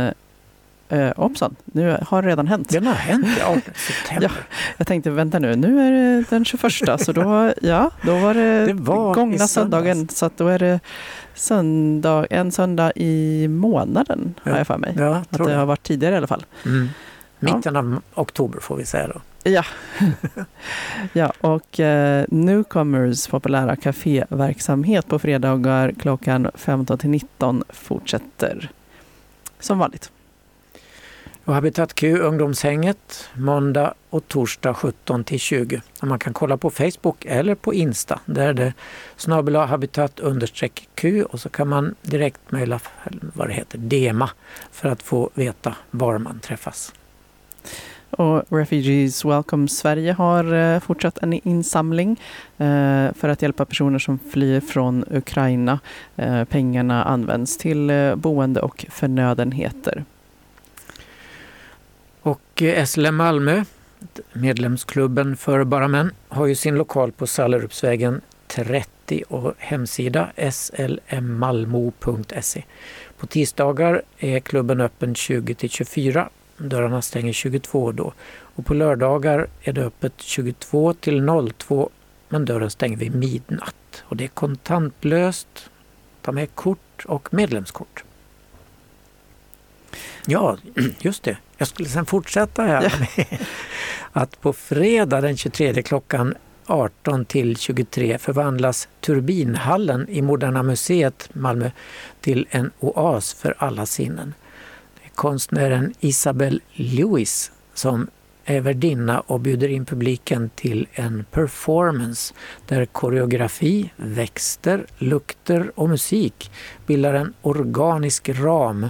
Eh, 0.90 1.12
hoppsan, 1.16 1.56
nu 1.66 1.98
har 2.08 2.22
det 2.22 2.28
redan 2.28 2.48
hänt. 2.48 2.70
Den 2.70 2.88
har 2.88 2.94
hänt, 2.94 3.28
ja. 3.40 3.58
Ja, 4.22 4.30
jag 4.78 4.88
tänkte, 4.88 5.10
vänta 5.10 5.40
nu, 5.40 5.56
nu 5.56 5.82
är 5.82 5.92
det 5.92 6.30
den 6.30 6.46
21, 6.46 7.02
så 7.02 7.12
då, 7.12 7.54
ja, 7.62 7.92
då 8.02 8.18
var 8.18 8.34
det, 8.34 8.66
det 8.66 8.74
var 8.74 9.14
gångna 9.14 9.48
söndagen. 9.48 10.10
Så 10.10 10.26
att 10.26 10.38
då 10.38 10.48
är 10.48 10.60
det 10.60 10.80
söndag, 11.34 12.26
en 12.30 12.52
söndag 12.52 12.92
i 12.96 13.48
månaden, 13.48 14.36
ja. 14.44 14.52
har 14.52 14.58
jag 14.58 14.68
för 14.68 14.78
mig. 14.78 14.94
Ja, 14.98 15.16
att 15.16 15.32
det, 15.32 15.44
det 15.44 15.54
har 15.54 15.66
varit 15.66 15.84
tidigare 15.84 16.14
i 16.14 16.18
alla 16.18 16.28
fall. 16.28 16.46
Mm. 16.66 16.90
Mitten 17.40 17.76
ja. 17.76 17.80
av 17.80 18.02
oktober 18.14 18.60
får 18.60 18.76
vi 18.76 18.86
säga 18.86 19.08
då. 19.08 19.22
Ja, 19.44 19.64
ja 21.14 21.34
och 21.42 21.80
eh, 21.80 22.26
Newcomers 22.30 23.28
populära 23.28 23.76
kaféverksamhet 23.76 25.08
på 25.08 25.20
fredagar 25.20 25.94
klockan 26.00 26.52
15 26.56 26.98
till 26.98 27.10
19 27.10 27.64
fortsätter 27.70 28.70
som 29.60 29.80
vanligt. 29.80 30.12
Och 31.48 31.54
Habitat 31.54 31.94
Q 31.94 32.18
ungdomshänget 32.18 33.30
måndag 33.34 33.94
och 34.10 34.28
torsdag 34.28 34.74
17 34.74 35.24
till 35.24 35.40
20. 35.40 35.82
Och 36.02 36.08
man 36.08 36.20
kan 36.20 36.34
kolla 36.34 36.58
på 36.58 36.70
Facebook 36.70 37.26
eller 37.26 37.56
på 37.56 37.74
Insta. 37.74 38.20
Där 38.26 38.48
är 38.48 38.54
det 38.54 38.74
snabel 39.16 39.56
habitat 39.56 40.20
Q 40.96 41.24
och 41.24 41.40
så 41.40 41.50
kan 41.50 41.68
man 41.68 41.96
direkt 42.02 42.52
mejla 42.52 42.80
vad 43.34 43.48
det 43.48 43.54
heter, 43.54 43.78
DEMA 43.78 44.30
för 44.72 44.90
att 44.90 45.04
få 45.04 45.30
veta 45.34 45.76
var 45.92 46.18
man 46.18 46.40
träffas. 46.40 46.94
Och 48.10 48.44
Refugees 48.50 49.26
Welcome 49.26 49.68
Sverige 49.68 50.14
har 50.14 50.54
eh, 50.54 50.80
fortsatt 50.80 51.18
en 51.18 51.34
insamling 51.34 52.12
eh, 52.58 53.14
för 53.14 53.30
att 53.30 53.42
hjälpa 53.42 53.66
personer 53.66 54.00
som 54.00 54.20
flyr 54.32 54.60
från 54.60 55.06
Ukraina. 55.12 55.80
Eh, 56.16 56.44
pengarna 56.44 57.04
används 57.04 57.58
till 57.58 57.92
boende 58.16 58.62
och 58.62 58.86
förnödenheter. 58.90 60.06
Och 62.28 62.62
eh, 62.62 62.86
SLM 62.86 63.16
Malmö, 63.16 63.64
medlemsklubben 64.34 65.38
för 65.38 65.64
bara 65.64 65.88
män, 65.88 66.12
har 66.28 66.46
ju 66.46 66.56
sin 66.56 66.76
lokal 66.76 67.12
på 67.12 67.28
Sallerupsvägen 67.28 68.22
30 68.48 69.24
och 69.28 69.54
hemsida 69.58 70.30
slmmalmo.se. 70.52 71.84
På 73.18 73.28
tisdagar 73.28 74.02
är 74.18 74.40
klubben 74.40 74.82
öppen 74.82 75.16
20 75.16 75.56
till 75.56 75.70
24. 75.70 76.30
Dörrarna 76.58 77.02
stänger 77.02 77.34
22 77.34 77.92
då. 77.92 78.14
Och 78.30 78.66
på 78.66 78.74
lördagar 78.74 79.48
är 79.62 79.74
det 79.74 79.86
öppet 79.86 80.14
22 80.18 80.94
till 80.94 81.28
02 81.58 81.90
men 82.30 82.46
dörren 82.46 82.70
stänger 82.70 82.98
vid 82.98 83.16
midnatt. 83.16 84.04
Och 84.04 84.18
det 84.18 84.24
är 84.24 84.28
kontantlöst. 84.28 85.70
Ta 86.22 86.32
med 86.32 86.56
kort 86.56 87.06
och 87.06 87.34
medlemskort. 87.34 88.04
Ja, 90.26 90.58
just 91.00 91.24
det. 91.24 91.38
Jag 91.58 91.68
skulle 91.68 91.90
sen 91.90 92.06
fortsätta 92.06 92.64
här 92.64 92.82
med 93.18 93.40
att 94.12 94.42
på 94.42 94.54
fredag 94.54 95.22
den 95.22 95.38
23 95.38 95.82
klockan 95.84 96.34
18 96.66 97.26
till 97.26 97.58
23 97.58 98.18
förvandlas 98.18 98.88
Turbinhallen 99.02 100.10
i 100.10 100.22
Moderna 100.22 100.64
Museet 100.64 101.30
Malmö 101.34 101.72
till 102.22 102.48
en 102.50 102.72
oas 102.80 103.34
för 103.34 103.56
alla 103.58 103.86
sinnen. 103.86 104.34
Det 104.96 105.06
är 105.08 105.16
konstnären 105.16 105.94
Isabel 106.00 106.62
Lewis 106.74 107.52
som 107.74 108.08
är 108.46 108.62
värdinna 108.62 109.20
och 109.20 109.40
bjuder 109.40 109.68
in 109.68 109.86
publiken 109.86 110.50
till 110.56 110.88
en 110.92 111.26
performance 111.32 112.34
där 112.66 112.86
koreografi, 112.86 113.94
växter, 113.96 114.86
lukter 114.98 115.72
och 115.76 115.90
musik 115.90 116.52
bildar 116.86 117.14
en 117.14 117.34
organisk 117.42 118.30
ram 118.30 118.90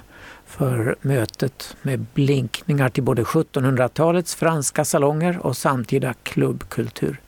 för 0.57 0.95
mötet 1.01 1.75
med 1.81 2.05
blinkningar 2.13 2.89
till 2.89 3.03
både 3.03 3.23
1700-talets 3.23 4.35
franska 4.35 4.85
salonger 4.85 5.39
och 5.45 5.57
samtida 5.57 6.13
klubbkultur. 6.23 7.19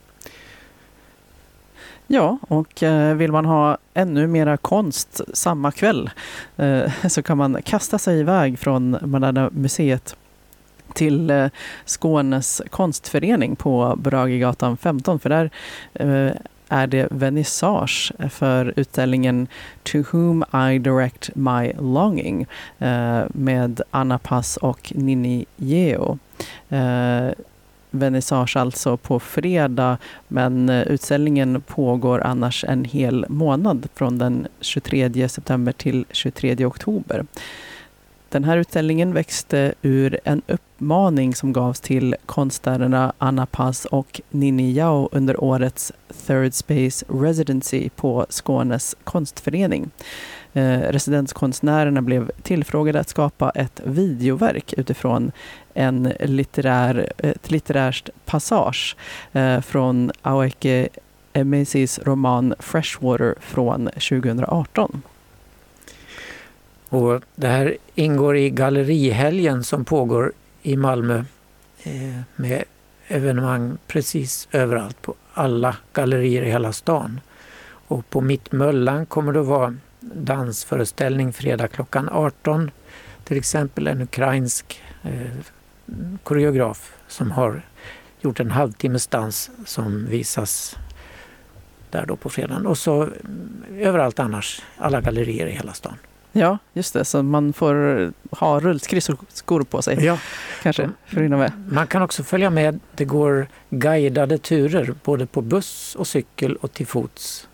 Ja, 2.06 2.38
och 2.48 2.82
eh, 2.82 3.14
vill 3.14 3.32
man 3.32 3.44
ha 3.44 3.78
ännu 3.94 4.26
mera 4.26 4.56
konst 4.56 5.20
samma 5.32 5.72
kväll 5.72 6.10
eh, 6.56 6.92
så 7.08 7.22
kan 7.22 7.38
man 7.38 7.62
kasta 7.62 7.98
sig 7.98 8.20
iväg 8.20 8.58
från 8.58 8.96
Moderna 9.02 9.50
Museet 9.52 10.16
till 10.94 11.30
eh, 11.30 11.46
Skånes 11.84 12.62
konstförening 12.70 13.56
på 13.56 13.94
Bragegatan 13.98 14.76
15 14.76 15.20
för 15.20 15.28
där 15.28 15.50
är 16.70 16.86
det 16.86 17.08
vernissage 17.10 18.12
för 18.30 18.72
utställningen 18.76 19.48
To 19.82 19.98
whom 20.12 20.44
I 20.70 20.78
direct 20.78 21.30
my 21.34 21.72
longing 21.72 22.46
eh, 22.78 23.22
med 23.28 23.80
Anna 23.90 24.18
Pass 24.18 24.56
och 24.56 24.92
Nini 24.94 25.46
Geo 25.56 26.18
eh, 26.68 27.28
vernissage 27.90 28.56
alltså 28.56 28.96
på 28.96 29.20
fredag 29.20 29.98
men 30.28 30.68
eh, 30.68 30.82
utställningen 30.82 31.62
pågår 31.66 32.20
annars 32.20 32.64
en 32.64 32.84
hel 32.84 33.26
månad 33.28 33.88
från 33.94 34.18
den 34.18 34.46
23 34.60 35.28
september 35.28 35.72
till 35.72 36.04
23 36.10 36.66
oktober. 36.66 37.24
Den 38.30 38.44
här 38.44 38.56
utställningen 38.56 39.14
växte 39.14 39.74
ur 39.82 40.18
en 40.24 40.42
uppmaning 40.46 41.34
som 41.34 41.52
gavs 41.52 41.80
till 41.80 42.16
konstnärerna 42.26 43.12
Anna 43.18 43.46
Pass 43.46 43.84
och 43.84 44.20
Nini 44.30 44.72
Yao 44.72 45.08
under 45.12 45.44
årets 45.44 45.92
Third 46.26 46.54
Space 46.54 47.06
Residency 47.08 47.88
på 47.96 48.26
Skånes 48.28 48.96
konstförening. 49.04 49.90
Eh, 50.52 50.78
residenskonstnärerna 50.78 52.02
blev 52.02 52.30
tillfrågade 52.42 53.00
att 53.00 53.08
skapa 53.08 53.50
ett 53.50 53.80
videoverk 53.84 54.74
utifrån 54.76 55.32
en 55.74 56.12
litterär, 56.20 57.12
ett 57.18 57.50
litterärt 57.50 58.10
passage 58.24 58.96
eh, 59.32 59.60
från 59.60 60.10
Aueke 60.22 60.88
Emesis 61.32 61.98
roman 61.98 62.54
Freshwater 62.58 63.34
från 63.40 63.86
2018. 63.86 65.02
Och 66.90 67.22
det 67.34 67.48
här 67.48 67.76
ingår 67.94 68.36
i 68.36 68.50
gallerihelgen 68.50 69.64
som 69.64 69.84
pågår 69.84 70.32
i 70.62 70.76
Malmö 70.76 71.24
eh, 71.82 72.20
med 72.36 72.64
evenemang 73.08 73.78
precis 73.86 74.48
överallt 74.52 75.02
på 75.02 75.14
alla 75.34 75.76
gallerier 75.92 76.42
i 76.42 76.50
hela 76.50 76.72
stan. 76.72 77.20
Och 77.62 78.10
på 78.10 78.20
Mittmöllan 78.20 79.06
kommer 79.06 79.32
det 79.32 79.40
att 79.40 79.46
vara 79.46 79.76
dansföreställning 80.00 81.32
fredag 81.32 81.68
klockan 81.68 82.08
18. 82.12 82.70
Till 83.24 83.36
exempel 83.36 83.86
en 83.86 84.02
ukrainsk 84.02 84.82
eh, 85.02 85.36
koreograf 86.22 86.92
som 87.08 87.30
har 87.30 87.62
gjort 88.20 88.40
en 88.40 88.50
halvtimmes 88.50 89.06
dans 89.06 89.50
som 89.66 90.06
visas 90.06 90.76
där 91.90 92.06
då 92.06 92.16
på 92.16 92.30
fredagen. 92.30 92.66
Och 92.66 92.78
så 92.78 93.02
mm, 93.02 93.64
överallt 93.78 94.18
annars, 94.18 94.62
alla 94.76 95.00
gallerier 95.00 95.46
i 95.46 95.52
hela 95.52 95.72
stan. 95.72 95.96
Ja, 96.32 96.58
just 96.72 96.94
det. 96.94 97.04
Så 97.04 97.22
man 97.22 97.52
får 97.52 98.12
ha 98.30 98.60
rullskridskor 98.60 99.62
på 99.62 99.82
sig. 99.82 100.04
Ja. 100.04 100.18
Kanske, 100.62 100.90
för 101.06 101.24
att 101.24 101.30
med. 101.30 101.52
Man 101.68 101.86
kan 101.86 102.02
också 102.02 102.22
följa 102.22 102.50
med. 102.50 102.80
Det 102.96 103.04
går 103.04 103.46
guidade 103.70 104.38
turer 104.38 104.94
både 105.04 105.26
på 105.26 105.40
buss 105.40 105.94
och 105.94 106.06
cykel 106.06 106.56
och 106.56 106.72
till 106.72 106.86
fots. 106.86 107.48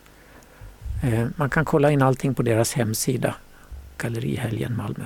Eh, 1.03 1.27
man 1.37 1.51
kan 1.51 1.65
kolla 1.65 1.91
in 1.91 2.03
allting 2.03 2.35
på 2.35 2.43
deras 2.43 2.73
hemsida, 2.73 3.35
Gallerihelgen 3.99 4.77
Malmö. 4.77 5.05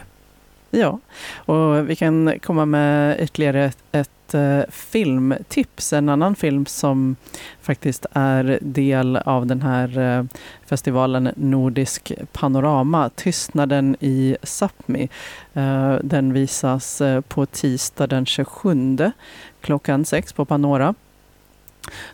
Ja, 0.72 0.98
och 1.34 1.90
vi 1.90 1.96
kan 1.96 2.38
komma 2.42 2.64
med 2.64 3.20
ytterligare 3.20 3.64
ett, 3.64 3.78
ett 3.92 4.34
eh, 4.34 4.60
filmtips. 4.68 5.92
En 5.92 6.08
annan 6.08 6.36
film 6.36 6.66
som 6.66 7.16
faktiskt 7.60 8.06
är 8.12 8.58
del 8.62 9.16
av 9.16 9.46
den 9.46 9.62
här 9.62 9.98
eh, 9.98 10.24
festivalen 10.66 11.30
Nordisk 11.36 12.12
Panorama, 12.32 13.10
Tystnaden 13.14 13.96
i 14.00 14.36
Sápmi. 14.42 15.08
Eh, 15.54 15.94
den 16.02 16.32
visas 16.32 17.02
på 17.28 17.46
tisdag 17.46 18.06
den 18.06 18.26
27 18.26 19.12
klockan 19.60 20.04
sex 20.04 20.32
på 20.32 20.44
Panora. 20.44 20.94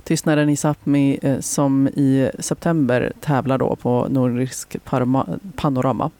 Tystnaden 0.04 0.48
i 0.48 0.56
Sápmi 0.56 1.18
eh, 1.22 1.40
som 1.40 1.88
i 1.88 2.30
september 2.38 3.12
tävlar 3.20 3.58
då 3.58 3.76
på 3.76 4.06
Nordisk 4.10 4.76
Panorama. 5.56 6.10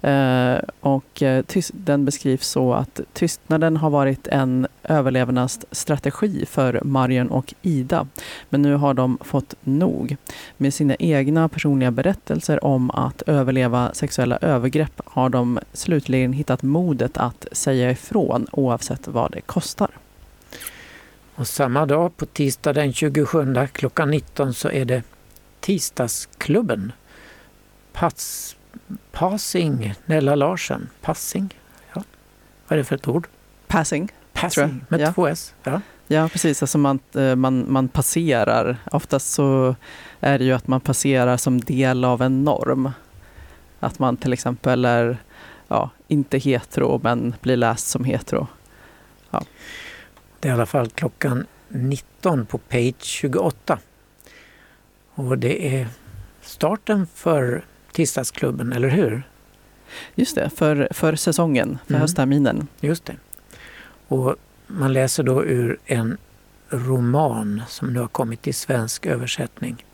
Eh, 0.00 0.58
och 0.80 1.22
eh, 1.22 1.44
den 1.72 2.04
beskrivs 2.04 2.48
så 2.48 2.74
att 2.74 3.00
tystnaden 3.12 3.76
har 3.76 3.90
varit 3.90 4.26
en 4.26 4.66
överlevnadsstrategi 4.82 6.46
för 6.46 6.80
Marion 6.84 7.28
och 7.28 7.54
Ida. 7.62 8.06
Men 8.48 8.62
nu 8.62 8.74
har 8.74 8.94
de 8.94 9.18
fått 9.20 9.54
nog. 9.60 10.16
Med 10.56 10.74
sina 10.74 10.94
egna 10.98 11.48
personliga 11.48 11.90
berättelser 11.90 12.64
om 12.64 12.90
att 12.90 13.22
överleva 13.22 13.94
sexuella 13.94 14.38
övergrepp 14.40 15.00
har 15.04 15.28
de 15.28 15.58
slutligen 15.72 16.32
hittat 16.32 16.62
modet 16.62 17.16
att 17.16 17.46
säga 17.52 17.90
ifrån 17.90 18.46
oavsett 18.52 19.08
vad 19.08 19.32
det 19.32 19.40
kostar. 19.40 19.90
Och 21.38 21.46
samma 21.46 21.86
dag, 21.86 22.16
på 22.16 22.26
tisdag 22.26 22.72
den 22.72 22.92
27 22.92 23.54
klockan 23.72 24.10
19, 24.10 24.54
så 24.54 24.70
är 24.70 24.84
det 24.84 25.02
Tisdagsklubben. 25.60 26.92
Pass 27.92 28.56
Passing, 29.12 29.94
Nella 30.06 30.34
Larsen. 30.34 30.88
Passing, 31.00 31.54
ja. 31.94 32.02
Vad 32.68 32.72
är 32.72 32.76
det 32.76 32.84
för 32.84 32.94
ett 32.94 33.08
ord? 33.08 33.26
Passing. 33.66 34.12
Passing, 34.32 34.84
med 34.88 35.00
ja. 35.00 35.12
två 35.12 35.26
S. 35.26 35.54
Ja. 35.62 35.80
Ja, 36.06 36.28
precis. 36.28 36.62
Alltså 36.62 36.78
man, 36.78 36.98
eh, 37.14 37.34
man, 37.34 37.72
man 37.72 37.88
passerar. 37.88 38.76
Oftast 38.92 39.32
så 39.32 39.76
är 40.20 40.38
det 40.38 40.44
ju 40.44 40.52
att 40.52 40.66
man 40.66 40.80
passerar 40.80 41.36
som 41.36 41.60
del 41.60 42.04
av 42.04 42.22
en 42.22 42.44
norm. 42.44 42.90
Att 43.80 43.98
man 43.98 44.16
till 44.16 44.32
exempel 44.32 44.84
är 44.84 45.18
ja, 45.68 45.90
inte 46.08 46.38
hetero 46.38 47.00
men 47.02 47.34
blir 47.40 47.56
läst 47.56 47.88
som 47.88 48.04
hetero. 48.04 48.46
Ja. 49.30 49.42
Det 50.40 50.48
är 50.48 50.50
i 50.50 50.54
alla 50.54 50.66
fall 50.66 50.90
klockan 50.90 51.46
19 51.68 52.46
på 52.46 52.58
page 52.58 53.02
28. 53.02 53.78
Och 55.14 55.38
det 55.38 55.76
är 55.76 55.88
starten 56.40 57.06
för 57.14 57.64
Tisdagsklubben, 57.92 58.72
eller 58.72 58.88
hur? 58.88 59.22
Just 60.14 60.34
det, 60.34 60.50
för, 60.50 60.88
för 60.90 61.16
säsongen, 61.16 61.78
för 61.86 61.92
mm. 61.92 62.00
höstterminen. 62.00 62.68
Just 62.80 63.04
det. 63.04 63.16
Och 64.08 64.36
man 64.66 64.92
läser 64.92 65.22
då 65.22 65.44
ur 65.44 65.78
en 65.86 66.16
roman 66.68 67.62
som 67.68 67.92
nu 67.92 68.00
har 68.00 68.08
kommit 68.08 68.46
i 68.46 68.52
svensk 68.52 69.06
översättning. 69.06 69.84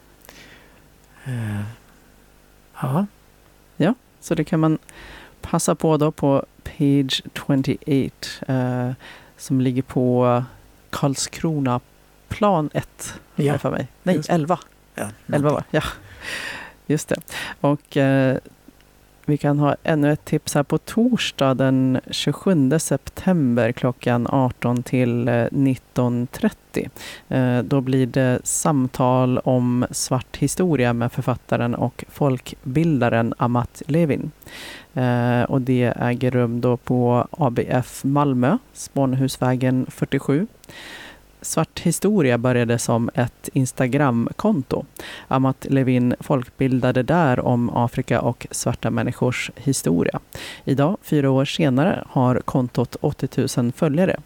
Uh, 1.29 1.63
ja. 2.83 3.07
Ja, 3.77 3.95
så 4.21 4.35
det 4.35 4.45
kan 4.45 4.61
man 4.61 4.79
passa 5.41 5.75
på 5.75 5.97
då 5.97 6.13
på 6.13 6.47
page 6.65 7.23
28 7.35 7.73
uh, 8.49 8.57
eh, 8.57 8.93
som 9.37 9.61
ligger 9.61 9.83
på 9.83 10.43
Karlskrona 10.91 11.81
plan 12.29 12.71
1. 12.73 13.15
Ja. 13.35 13.59
För 13.59 13.71
mig. 13.71 13.89
Nej, 14.03 14.21
11. 14.29 14.59
Ja, 14.95 15.09
11 15.33 15.51
var 15.51 15.65
Ja. 15.71 15.83
Just 16.87 17.09
det. 17.09 17.17
Och 17.61 17.97
eh, 17.97 18.37
vi 19.27 19.37
kan 19.37 19.59
ha 19.59 19.77
ännu 19.83 20.13
ett 20.13 20.25
tips 20.25 20.55
här 20.55 20.63
på 20.63 20.79
torsdag 20.79 21.55
den 21.55 22.01
27 22.11 22.79
september 22.79 23.73
klockan 23.73 24.27
18 24.31 24.83
till 24.83 25.29
19.30. 25.29 26.89
Eh, 27.29 27.63
då 27.63 27.81
blir 27.81 28.07
det 28.07 28.41
samtal 28.45 29.39
om 29.39 29.87
svart 29.91 30.37
historia 30.37 30.93
med 30.93 31.13
författaren 31.13 31.75
och 31.75 32.05
folkbildaren 32.09 33.35
Amat 33.39 33.83
Levin. 33.87 34.31
Eh, 34.95 35.43
och 35.43 35.61
det 35.61 35.93
äger 35.97 36.31
rum 36.31 36.61
då 36.61 36.77
på 36.77 37.29
ABF 37.31 38.05
Malmö, 38.05 38.59
Spånhusvägen 38.73 39.87
47. 39.89 40.47
Svart 41.45 41.81
historia 41.81 42.39
började 42.39 42.79
som 42.79 43.11
ett 43.15 43.49
Instagramkonto. 43.53 44.85
Amat 45.29 45.67
Levin 45.71 46.15
folkbildade 46.21 47.03
där 47.03 47.41
om 47.41 47.71
Afrika 47.71 48.21
och 48.21 48.47
svarta 48.51 48.91
människors 48.91 49.51
historia. 49.57 50.21
Idag, 50.65 50.97
fyra 51.03 51.31
år 51.31 51.45
senare, 51.45 52.05
har 52.09 52.41
kontot 52.45 52.97
80 53.01 53.61
000 53.61 53.73
följare. 53.73 54.17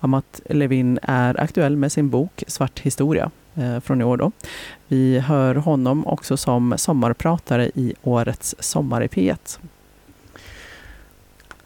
Amat 0.00 0.40
Levin 0.50 0.98
är 1.02 1.40
aktuell 1.40 1.76
med 1.76 1.92
sin 1.92 2.10
bok 2.10 2.44
Svart 2.46 2.80
historia 2.80 3.30
eh, 3.54 3.80
från 3.80 4.00
i 4.00 4.04
år. 4.04 4.16
Då. 4.16 4.32
Vi 4.88 5.18
hör 5.18 5.54
honom 5.54 6.06
också 6.06 6.36
som 6.36 6.74
sommarpratare 6.76 7.70
i 7.74 7.94
årets 8.02 8.54
Sommar 8.58 9.02
i 9.02 9.06
P1. 9.06 9.58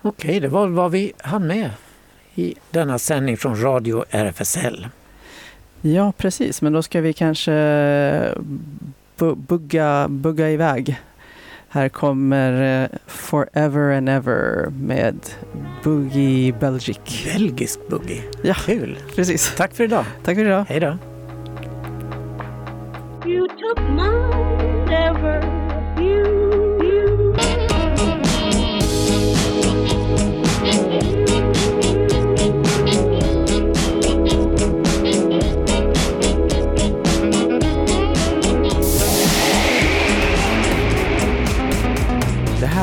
Okej, 0.02 0.40
det 0.40 0.48
var 0.48 0.68
vad 0.68 0.90
vi 0.90 1.12
hann 1.18 1.46
med 1.46 1.70
i 2.34 2.54
denna 2.70 2.98
sändning 2.98 3.36
från 3.36 3.62
Radio 3.62 4.04
RFSL. 4.10 4.88
Ja, 5.80 6.12
precis. 6.16 6.62
Men 6.62 6.72
då 6.72 6.82
ska 6.82 7.00
vi 7.00 7.12
kanske 7.12 8.34
bugga, 9.16 10.06
bugga 10.08 10.50
iväg. 10.50 11.00
Här 11.68 11.88
kommer 11.88 12.82
eh, 12.82 12.88
Forever 13.06 13.96
and 13.96 14.08
Ever 14.08 14.70
med 14.70 15.16
Boogie 15.84 16.52
Belgic. 16.52 16.98
Belgisk 17.24 17.88
boogie. 17.88 18.22
Ja, 18.42 18.54
Kul! 18.54 18.98
Precis. 19.16 19.54
Tack 19.56 19.74
för 19.74 19.84
idag. 19.84 20.04
Tack 20.24 20.36
för 20.36 20.44
idag. 20.44 20.64
Hej 20.68 20.80
då. 20.80 20.98
You 23.26 23.48
took 23.48 23.78
my 23.90 24.94
ever 24.94 25.42
you 26.00 26.47